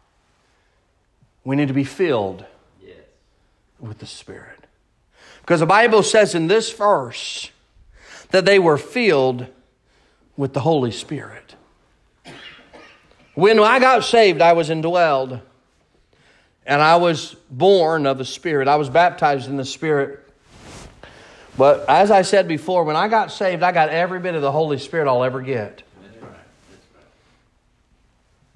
We 1.46 1.54
need 1.54 1.68
to 1.68 1.74
be 1.74 1.85
filled 1.85 2.44
yes. 2.85 2.96
with 3.78 4.00
the 4.00 4.06
Spirit. 4.06 4.66
Because 5.42 5.61
the 5.61 5.66
Bible 5.66 6.02
says 6.02 6.35
in 6.35 6.48
this 6.48 6.72
verse 6.72 7.52
that 8.32 8.44
they 8.44 8.59
were 8.59 8.76
filled 8.76 9.46
with 10.37 10.54
the 10.54 10.61
Holy 10.61 10.90
Spirit. 10.90 11.54
When 13.35 13.61
I 13.61 13.78
got 13.78 14.02
saved, 14.02 14.42
I 14.42 14.54
was 14.54 14.70
indwelled 14.70 15.40
and 16.66 16.82
I 16.82 16.96
was 16.96 17.37
born 17.48 18.06
of 18.06 18.18
the 18.18 18.24
Spirit. 18.24 18.66
I 18.66 18.74
was 18.74 18.90
baptized 18.90 19.48
in 19.48 19.56
the 19.56 19.64
Spirit. 19.64 20.28
But 21.56 21.88
as 21.88 22.11
I 22.11 22.22
said 22.22 22.48
before, 22.48 22.82
when 22.82 22.96
I 22.96 23.06
got 23.06 23.30
saved, 23.30 23.62
I 23.62 23.70
got 23.70 23.90
every 23.90 24.18
bit 24.18 24.35
of 24.35 24.42
the 24.42 24.50
Holy 24.50 24.78
Spirit 24.78 25.06
I'll 25.06 25.22
ever 25.22 25.42
get. 25.42 25.85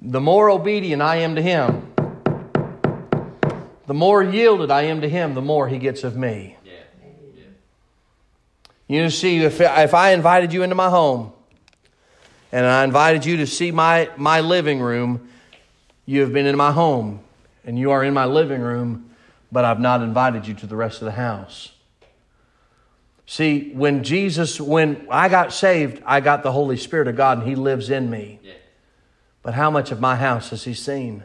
The 0.00 0.20
more 0.20 0.50
obedient 0.50 1.03
I 1.03 1.16
am 1.18 1.37
to 1.37 1.42
Him, 1.42 1.87
the 3.90 3.94
more 3.94 4.22
yielded 4.22 4.70
I 4.70 4.83
am 4.83 5.00
to 5.00 5.09
Him, 5.09 5.35
the 5.35 5.42
more 5.42 5.66
He 5.66 5.76
gets 5.76 6.05
of 6.05 6.16
me. 6.16 6.57
Yeah. 6.64 6.72
Yeah. 7.35 7.42
You 8.87 9.11
see, 9.11 9.42
if, 9.42 9.61
if 9.61 9.94
I 9.94 10.12
invited 10.12 10.53
you 10.53 10.62
into 10.62 10.76
my 10.76 10.88
home 10.88 11.33
and 12.53 12.64
I 12.64 12.85
invited 12.85 13.26
you 13.26 13.38
to 13.38 13.48
see 13.48 13.72
my, 13.72 14.09
my 14.16 14.42
living 14.42 14.79
room, 14.79 15.29
you 16.07 16.20
have 16.20 16.33
been 16.33 16.46
in 16.46 16.57
my 16.57 16.70
home 16.70 17.18
and 17.64 17.76
you 17.76 17.90
are 17.90 18.05
in 18.05 18.14
my 18.14 18.26
living 18.26 18.61
room, 18.61 19.11
but 19.50 19.64
I've 19.64 19.81
not 19.81 20.03
invited 20.03 20.46
you 20.46 20.55
to 20.55 20.68
the 20.68 20.76
rest 20.76 21.03
of 21.03 21.07
the 21.07 21.11
house. 21.11 21.72
See, 23.26 23.72
when 23.72 24.05
Jesus, 24.05 24.61
when 24.61 25.05
I 25.11 25.29
got 25.29 25.53
saved, 25.53 26.00
I 26.07 26.20
got 26.20 26.44
the 26.44 26.53
Holy 26.53 26.76
Spirit 26.76 27.09
of 27.09 27.16
God 27.16 27.38
and 27.38 27.48
He 27.48 27.57
lives 27.57 27.90
in 27.90 28.09
me. 28.09 28.38
Yeah. 28.40 28.53
But 29.42 29.55
how 29.55 29.68
much 29.68 29.90
of 29.90 29.98
my 29.98 30.14
house 30.14 30.50
has 30.50 30.62
He 30.62 30.74
seen? 30.74 31.24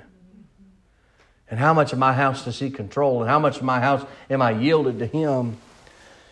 And 1.50 1.60
how 1.60 1.74
much 1.74 1.94
of 1.94 2.00
my 2.00 2.14
house 2.14 2.46
does 2.46 2.60
he 2.60 2.70
control? 2.70 3.22
And 3.22 3.30
how 3.30 3.40
much 3.40 3.58
of 3.58 3.64
my 3.64 3.80
house 3.80 4.06
am 4.30 4.42
I 4.42 4.52
yielded 4.52 5.00
to 5.00 5.06
him? 5.06 5.58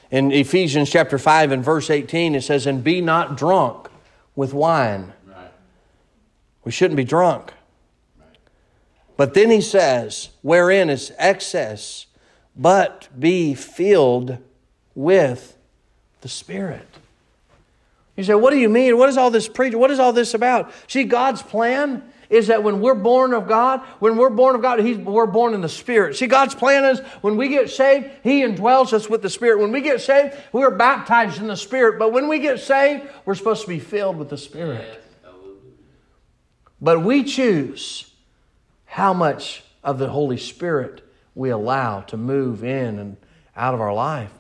In 0.10 0.32
Ephesians 0.32 0.89
chapter 0.89 1.17
5 1.17 1.52
and 1.52 1.63
verse 1.63 1.89
18, 1.89 2.36
it 2.36 2.41
says, 2.41 2.65
And 2.65 2.84
be 2.84 3.02
not 3.02 3.38
drunk 3.38 3.89
with 4.36 4.54
wine. 4.54 5.13
Right. 5.28 5.52
We 6.63 6.71
shouldn't 6.71 6.97
be 6.97 7.04
drunk. 7.04 7.54
But 9.17 9.34
then 9.34 9.52
he 9.52 9.62
says, 9.62 10.30
Wherein 10.41 10.89
is 10.89 11.13
excess, 11.17 12.08
but 12.56 13.08
be 13.19 13.54
filled 13.54 14.38
with 14.95 15.56
the 16.21 16.30
Spirit. 16.30 16.88
You 18.15 18.23
say, 18.23 18.36
What 18.36 18.52
do 18.52 18.58
you 18.58 18.69
mean? 18.69 18.97
What 18.97 19.10
is 19.10 19.17
all 19.17 19.32
this 19.32 19.47
preaching? 19.47 19.80
What 19.80 19.91
is 19.91 19.99
all 19.99 20.13
this 20.13 20.34
about? 20.34 20.71
See, 20.88 21.04
God's 21.04 21.41
plan 21.41 22.04
is 22.29 22.47
that 22.47 22.63
when 22.63 22.81
we're 22.81 22.95
born 22.95 23.33
of 23.33 23.47
God, 23.47 23.81
when 23.99 24.17
we're 24.17 24.29
born 24.29 24.55
of 24.55 24.62
God, 24.62 24.79
he's, 24.79 24.97
we're 24.97 25.25
born 25.25 25.53
in 25.53 25.62
the 25.62 25.69
Spirit. 25.69 26.15
See, 26.15 26.27
God's 26.27 26.55
plan 26.55 26.86
is 26.86 26.99
when 27.21 27.38
we 27.38 27.49
get 27.49 27.69
saved, 27.69 28.09
He 28.23 28.41
indwells 28.41 28.93
us 28.93 29.09
with 29.09 29.21
the 29.21 29.29
Spirit. 29.29 29.59
When 29.59 29.71
we 29.71 29.81
get 29.81 30.01
saved, 30.01 30.36
we're 30.51 30.71
baptized 30.71 31.39
in 31.39 31.47
the 31.47 31.57
Spirit. 31.57 31.99
But 31.99 32.12
when 32.12 32.27
we 32.27 32.39
get 32.39 32.59
saved, 32.59 33.07
we're 33.25 33.36
supposed 33.36 33.63
to 33.63 33.67
be 33.67 33.79
filled 33.79 34.17
with 34.17 34.29
the 34.29 34.38
Spirit. 34.38 35.03
But 36.81 37.01
we 37.01 37.23
choose 37.23 38.12
how 38.86 39.13
much 39.13 39.63
of 39.83 39.99
the 39.99 40.09
Holy 40.09 40.38
Spirit 40.38 41.01
we 41.36 41.49
allow 41.49 42.01
to 42.01 42.17
move 42.17 42.63
in 42.63 42.99
and 42.99 43.17
out 43.55 43.73
of 43.73 43.81
our 43.81 43.93
life. 43.93 44.31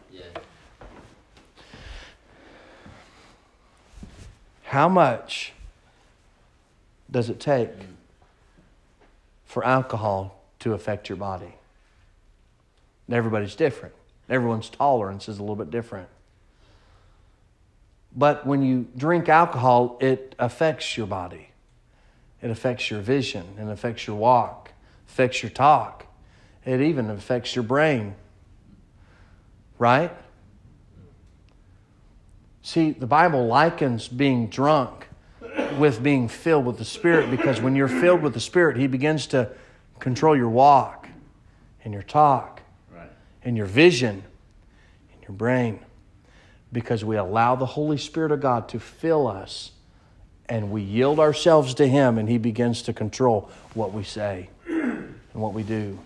How 4.63 4.89
much 4.89 5.53
does 7.13 7.29
it 7.29 7.39
take 7.39 7.69
for 9.45 9.63
alcohol 9.63 10.43
to 10.59 10.73
affect 10.73 11.07
your 11.07 11.15
body? 11.15 11.53
And 13.07 13.15
everybody's 13.15 13.55
different. 13.55 13.93
Everyone's 14.27 14.69
tolerance 14.69 15.29
is 15.29 15.37
a 15.37 15.41
little 15.41 15.55
bit 15.55 15.69
different. 15.69 16.09
But 18.15 18.47
when 18.47 18.63
you 18.63 18.87
drink 18.97 19.29
alcohol, 19.29 19.97
it 20.01 20.35
affects 20.39 20.97
your 20.97 21.05
body. 21.05 21.49
It 22.41 22.49
affects 22.49 22.89
your 22.91 22.99
vision, 22.99 23.45
it 23.57 23.67
affects 23.69 24.05
your 24.05 24.17
walk, 24.17 24.71
affects 25.07 25.41
your 25.41 25.49
talk. 25.49 26.07
It 26.65 26.81
even 26.81 27.09
affects 27.09 27.55
your 27.55 27.63
brain. 27.63 28.15
Right? 29.77 30.11
See, 32.61 32.91
the 32.91 33.07
Bible 33.07 33.45
likens 33.45 34.07
being 34.07 34.47
drunk 34.47 35.07
with 35.77 36.01
being 36.01 36.27
filled 36.27 36.65
with 36.65 36.77
the 36.77 36.85
Spirit 36.85 37.31
because 37.31 37.61
when 37.61 37.75
you're 37.75 37.87
filled 37.87 38.21
with 38.21 38.33
the 38.33 38.39
Spirit, 38.39 38.77
He 38.77 38.87
begins 38.87 39.27
to 39.27 39.49
control 39.99 40.35
your 40.35 40.49
walk 40.49 41.07
and 41.83 41.93
your 41.93 42.03
talk 42.03 42.61
right. 42.93 43.09
and 43.43 43.57
your 43.57 43.65
vision. 43.65 44.23
And 45.13 45.21
your 45.23 45.35
brain, 45.35 45.79
because 46.71 47.05
we 47.05 47.15
allow 47.15 47.55
the 47.55 47.65
Holy 47.65 47.97
Spirit 47.97 48.31
of 48.31 48.41
God 48.41 48.69
to 48.69 48.79
fill 48.79 49.27
us 49.27 49.71
and 50.49 50.71
we 50.71 50.81
yield 50.81 51.19
ourselves 51.19 51.73
to 51.75 51.87
Him, 51.87 52.17
and 52.17 52.27
He 52.27 52.37
begins 52.37 52.81
to 52.83 52.93
control 52.93 53.49
what 53.73 53.93
we 53.93 54.03
say 54.03 54.49
and 54.67 55.15
what 55.33 55.53
we 55.53 55.63
do 55.63 55.97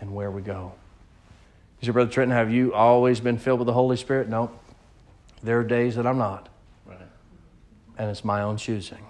and 0.00 0.14
where 0.14 0.30
we 0.30 0.42
go. 0.42 0.72
You 1.80 1.86
say, 1.86 1.92
Brother 1.92 2.10
Trenton, 2.10 2.36
have 2.36 2.50
you 2.50 2.74
always 2.74 3.20
been 3.20 3.38
filled 3.38 3.60
with 3.60 3.66
the 3.66 3.72
Holy 3.72 3.96
Spirit? 3.96 4.28
No. 4.28 4.50
There 5.42 5.58
are 5.60 5.64
days 5.64 5.96
that 5.96 6.06
I'm 6.06 6.18
not. 6.18 6.48
And 7.96 8.10
it's 8.10 8.24
my 8.24 8.42
own 8.42 8.56
choosing. 8.56 9.04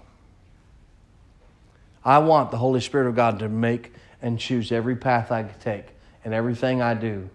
I 2.05 2.19
want 2.19 2.51
the 2.51 2.59
Holy 2.59 2.81
Spirit 2.81 3.09
of 3.09 3.15
God 3.17 3.39
to 3.39 3.49
make 3.49 3.93
and 4.21 4.39
choose 4.39 4.73
every 4.73 4.97
path 4.97 5.33
I 5.33 5.43
take 5.43 5.87
and 6.25 6.35
everything 6.35 6.83
I 6.83 6.95
do. 6.95 7.31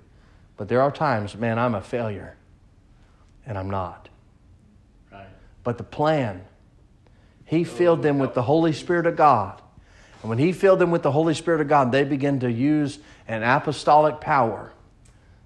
But 0.58 0.68
there 0.68 0.82
are 0.82 0.92
times, 0.92 1.36
man, 1.36 1.58
I'm 1.58 1.74
a 1.76 1.82
failure. 1.82 2.36
And 3.46 3.58
I'm 3.58 3.70
not. 3.70 4.10
Right. 5.12 5.26
But 5.64 5.78
the 5.78 5.84
plan, 5.84 6.46
He 7.46 7.64
filled 7.64 8.04
them 8.04 8.20
with 8.20 8.36
the 8.36 8.44
Holy 8.44 8.74
Spirit 8.74 9.08
of 9.08 9.16
God. 9.16 9.60
And 10.22 10.30
when 10.30 10.38
He 10.38 10.52
filled 10.52 10.80
them 10.80 10.92
with 10.92 11.02
the 11.02 11.12
Holy 11.12 11.34
Spirit 11.34 11.62
of 11.62 11.68
God, 11.68 11.92
they 11.92 12.04
began 12.04 12.40
to 12.42 12.52
use 12.52 13.00
an 13.28 13.42
apostolic 13.42 14.20
power 14.20 14.72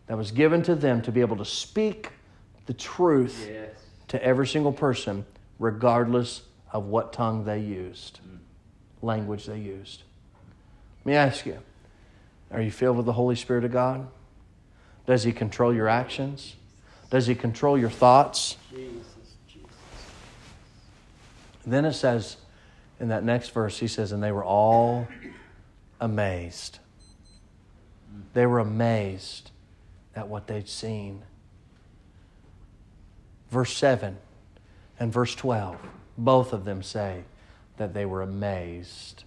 that 0.07 0.17
was 0.17 0.31
given 0.31 0.63
to 0.63 0.75
them 0.75 1.01
to 1.03 1.11
be 1.11 1.21
able 1.21 1.37
to 1.37 1.45
speak 1.45 2.09
the 2.65 2.73
truth 2.73 3.47
Yes. 3.49 3.69
to 4.09 4.21
every 4.23 4.47
single 4.47 4.73
person, 4.73 5.25
regardless 5.63 6.41
of 6.73 6.87
what 6.87 7.13
tongue 7.13 7.45
they 7.45 7.59
used, 7.59 8.19
language 9.01 9.45
they 9.45 9.57
used. 9.57 10.03
Let 10.99 11.11
me 11.11 11.15
ask 11.15 11.45
you 11.45 11.57
are 12.51 12.61
you 12.61 12.69
filled 12.69 12.97
with 12.97 13.05
the 13.05 13.13
Holy 13.13 13.35
Spirit 13.35 13.63
of 13.63 13.71
God? 13.71 14.05
Does 15.07 15.23
He 15.23 15.31
control 15.31 15.73
your 15.73 15.87
actions? 15.87 16.57
Does 17.09 17.27
He 17.27 17.33
control 17.33 17.77
your 17.77 17.89
thoughts? 17.89 18.57
Then 21.65 21.85
it 21.85 21.93
says 21.93 22.35
in 22.99 23.07
that 23.07 23.23
next 23.23 23.51
verse, 23.51 23.79
He 23.79 23.87
says, 23.87 24.11
and 24.11 24.21
they 24.21 24.33
were 24.33 24.43
all 24.43 25.07
amazed. 26.01 26.79
They 28.33 28.45
were 28.45 28.59
amazed 28.59 29.51
at 30.13 30.27
what 30.27 30.47
they'd 30.47 30.67
seen. 30.67 31.23
Verse 33.49 33.75
7 33.77 34.17
and 34.99 35.11
verse 35.11 35.35
12, 35.35 35.77
both 36.17 36.53
of 36.53 36.65
them 36.65 36.83
say 36.83 37.23
that 37.77 37.93
they 37.93 38.05
were 38.05 38.21
amazed. 38.21 39.23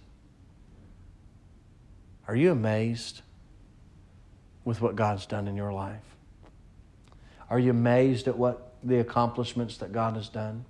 Are 2.27 2.35
you 2.35 2.51
amazed 2.51 3.21
with 4.65 4.81
what 4.81 4.95
God's 4.95 5.25
done 5.25 5.47
in 5.47 5.55
your 5.55 5.71
life? 5.71 6.03
Are 7.49 7.59
you 7.59 7.71
amazed 7.71 8.27
at 8.27 8.37
what 8.37 8.73
the 8.83 8.99
accomplishments 8.99 9.77
that 9.77 9.93
God 9.93 10.15
has 10.15 10.29
done? 10.29 10.65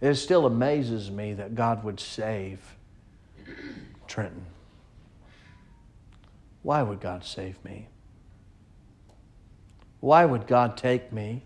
It 0.00 0.14
still 0.16 0.44
amazes 0.44 1.10
me 1.10 1.32
that 1.34 1.54
God 1.54 1.82
would 1.82 1.98
save 1.98 2.60
Trenton. 4.06 4.44
Why 6.62 6.82
would 6.82 7.00
God 7.00 7.24
save 7.24 7.62
me? 7.64 7.88
Why 10.00 10.26
would 10.26 10.46
God 10.46 10.76
take 10.76 11.12
me 11.12 11.42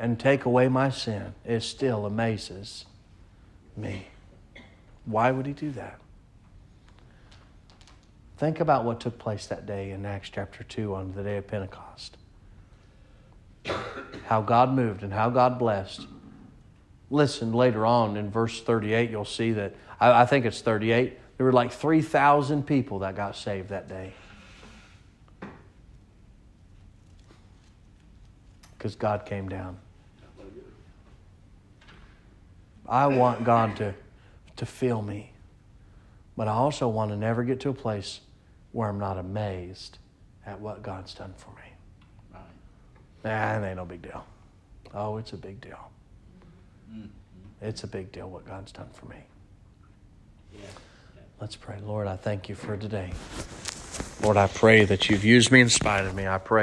and 0.00 0.18
take 0.18 0.46
away 0.46 0.66
my 0.66 0.90
sin? 0.90 1.34
It 1.44 1.60
still 1.60 2.06
amazes 2.06 2.86
me. 3.76 4.06
Why 5.04 5.30
would 5.30 5.46
He 5.46 5.52
do 5.52 5.70
that? 5.72 6.00
Think 8.38 8.58
about 8.58 8.86
what 8.86 9.00
took 9.00 9.18
place 9.18 9.46
that 9.48 9.66
day 9.66 9.90
in 9.90 10.06
Acts 10.06 10.30
chapter 10.30 10.64
2 10.64 10.94
on 10.94 11.12
the 11.12 11.22
day 11.22 11.36
of 11.36 11.46
Pentecost. 11.46 12.16
How 14.24 14.40
God 14.40 14.72
moved 14.72 15.02
and 15.02 15.12
how 15.12 15.28
God 15.28 15.58
blessed. 15.58 16.06
Listen, 17.10 17.52
later 17.52 17.84
on 17.84 18.16
in 18.16 18.30
verse 18.30 18.62
38, 18.62 19.10
you'll 19.10 19.26
see 19.26 19.52
that, 19.52 19.74
I, 20.00 20.22
I 20.22 20.26
think 20.26 20.46
it's 20.46 20.62
38, 20.62 21.18
there 21.36 21.44
were 21.44 21.52
like 21.52 21.72
3,000 21.72 22.66
people 22.66 23.00
that 23.00 23.14
got 23.14 23.36
saved 23.36 23.68
that 23.68 23.88
day. 23.88 24.14
Because 28.78 28.94
God 28.94 29.26
came 29.26 29.48
down. 29.50 29.76
I 32.90 33.06
want 33.06 33.44
God 33.44 33.76
to, 33.76 33.94
to 34.56 34.66
fill 34.66 35.00
me, 35.00 35.32
but 36.36 36.48
I 36.48 36.52
also 36.52 36.88
want 36.88 37.12
to 37.12 37.16
never 37.16 37.44
get 37.44 37.60
to 37.60 37.68
a 37.68 37.74
place 37.74 38.20
where 38.72 38.88
I'm 38.88 38.98
not 38.98 39.16
amazed 39.16 39.98
at 40.44 40.60
what 40.60 40.82
God's 40.82 41.14
done 41.14 41.32
for 41.36 41.50
me. 41.50 41.72
Right. 42.34 42.42
Nah, 43.24 43.64
it 43.64 43.68
ain't 43.68 43.76
no 43.76 43.84
big 43.84 44.02
deal. 44.02 44.26
Oh, 44.92 45.18
it's 45.18 45.32
a 45.32 45.36
big 45.36 45.60
deal. 45.60 45.90
Mm. 46.92 47.08
It's 47.62 47.84
a 47.84 47.86
big 47.86 48.10
deal 48.10 48.28
what 48.28 48.44
God's 48.44 48.72
done 48.72 48.88
for 48.92 49.06
me. 49.06 49.22
Yeah. 50.52 50.60
Let's 51.40 51.54
pray. 51.54 51.78
Lord, 51.84 52.08
I 52.08 52.16
thank 52.16 52.48
you 52.48 52.56
for 52.56 52.76
today. 52.76 53.12
Lord, 54.22 54.36
I 54.36 54.48
pray 54.48 54.84
that 54.84 55.08
you've 55.08 55.24
used 55.24 55.50
me 55.50 55.60
in 55.60 55.68
spite 55.68 56.04
of 56.06 56.14
me. 56.14 56.26
I 56.26 56.38
pray. 56.38 56.58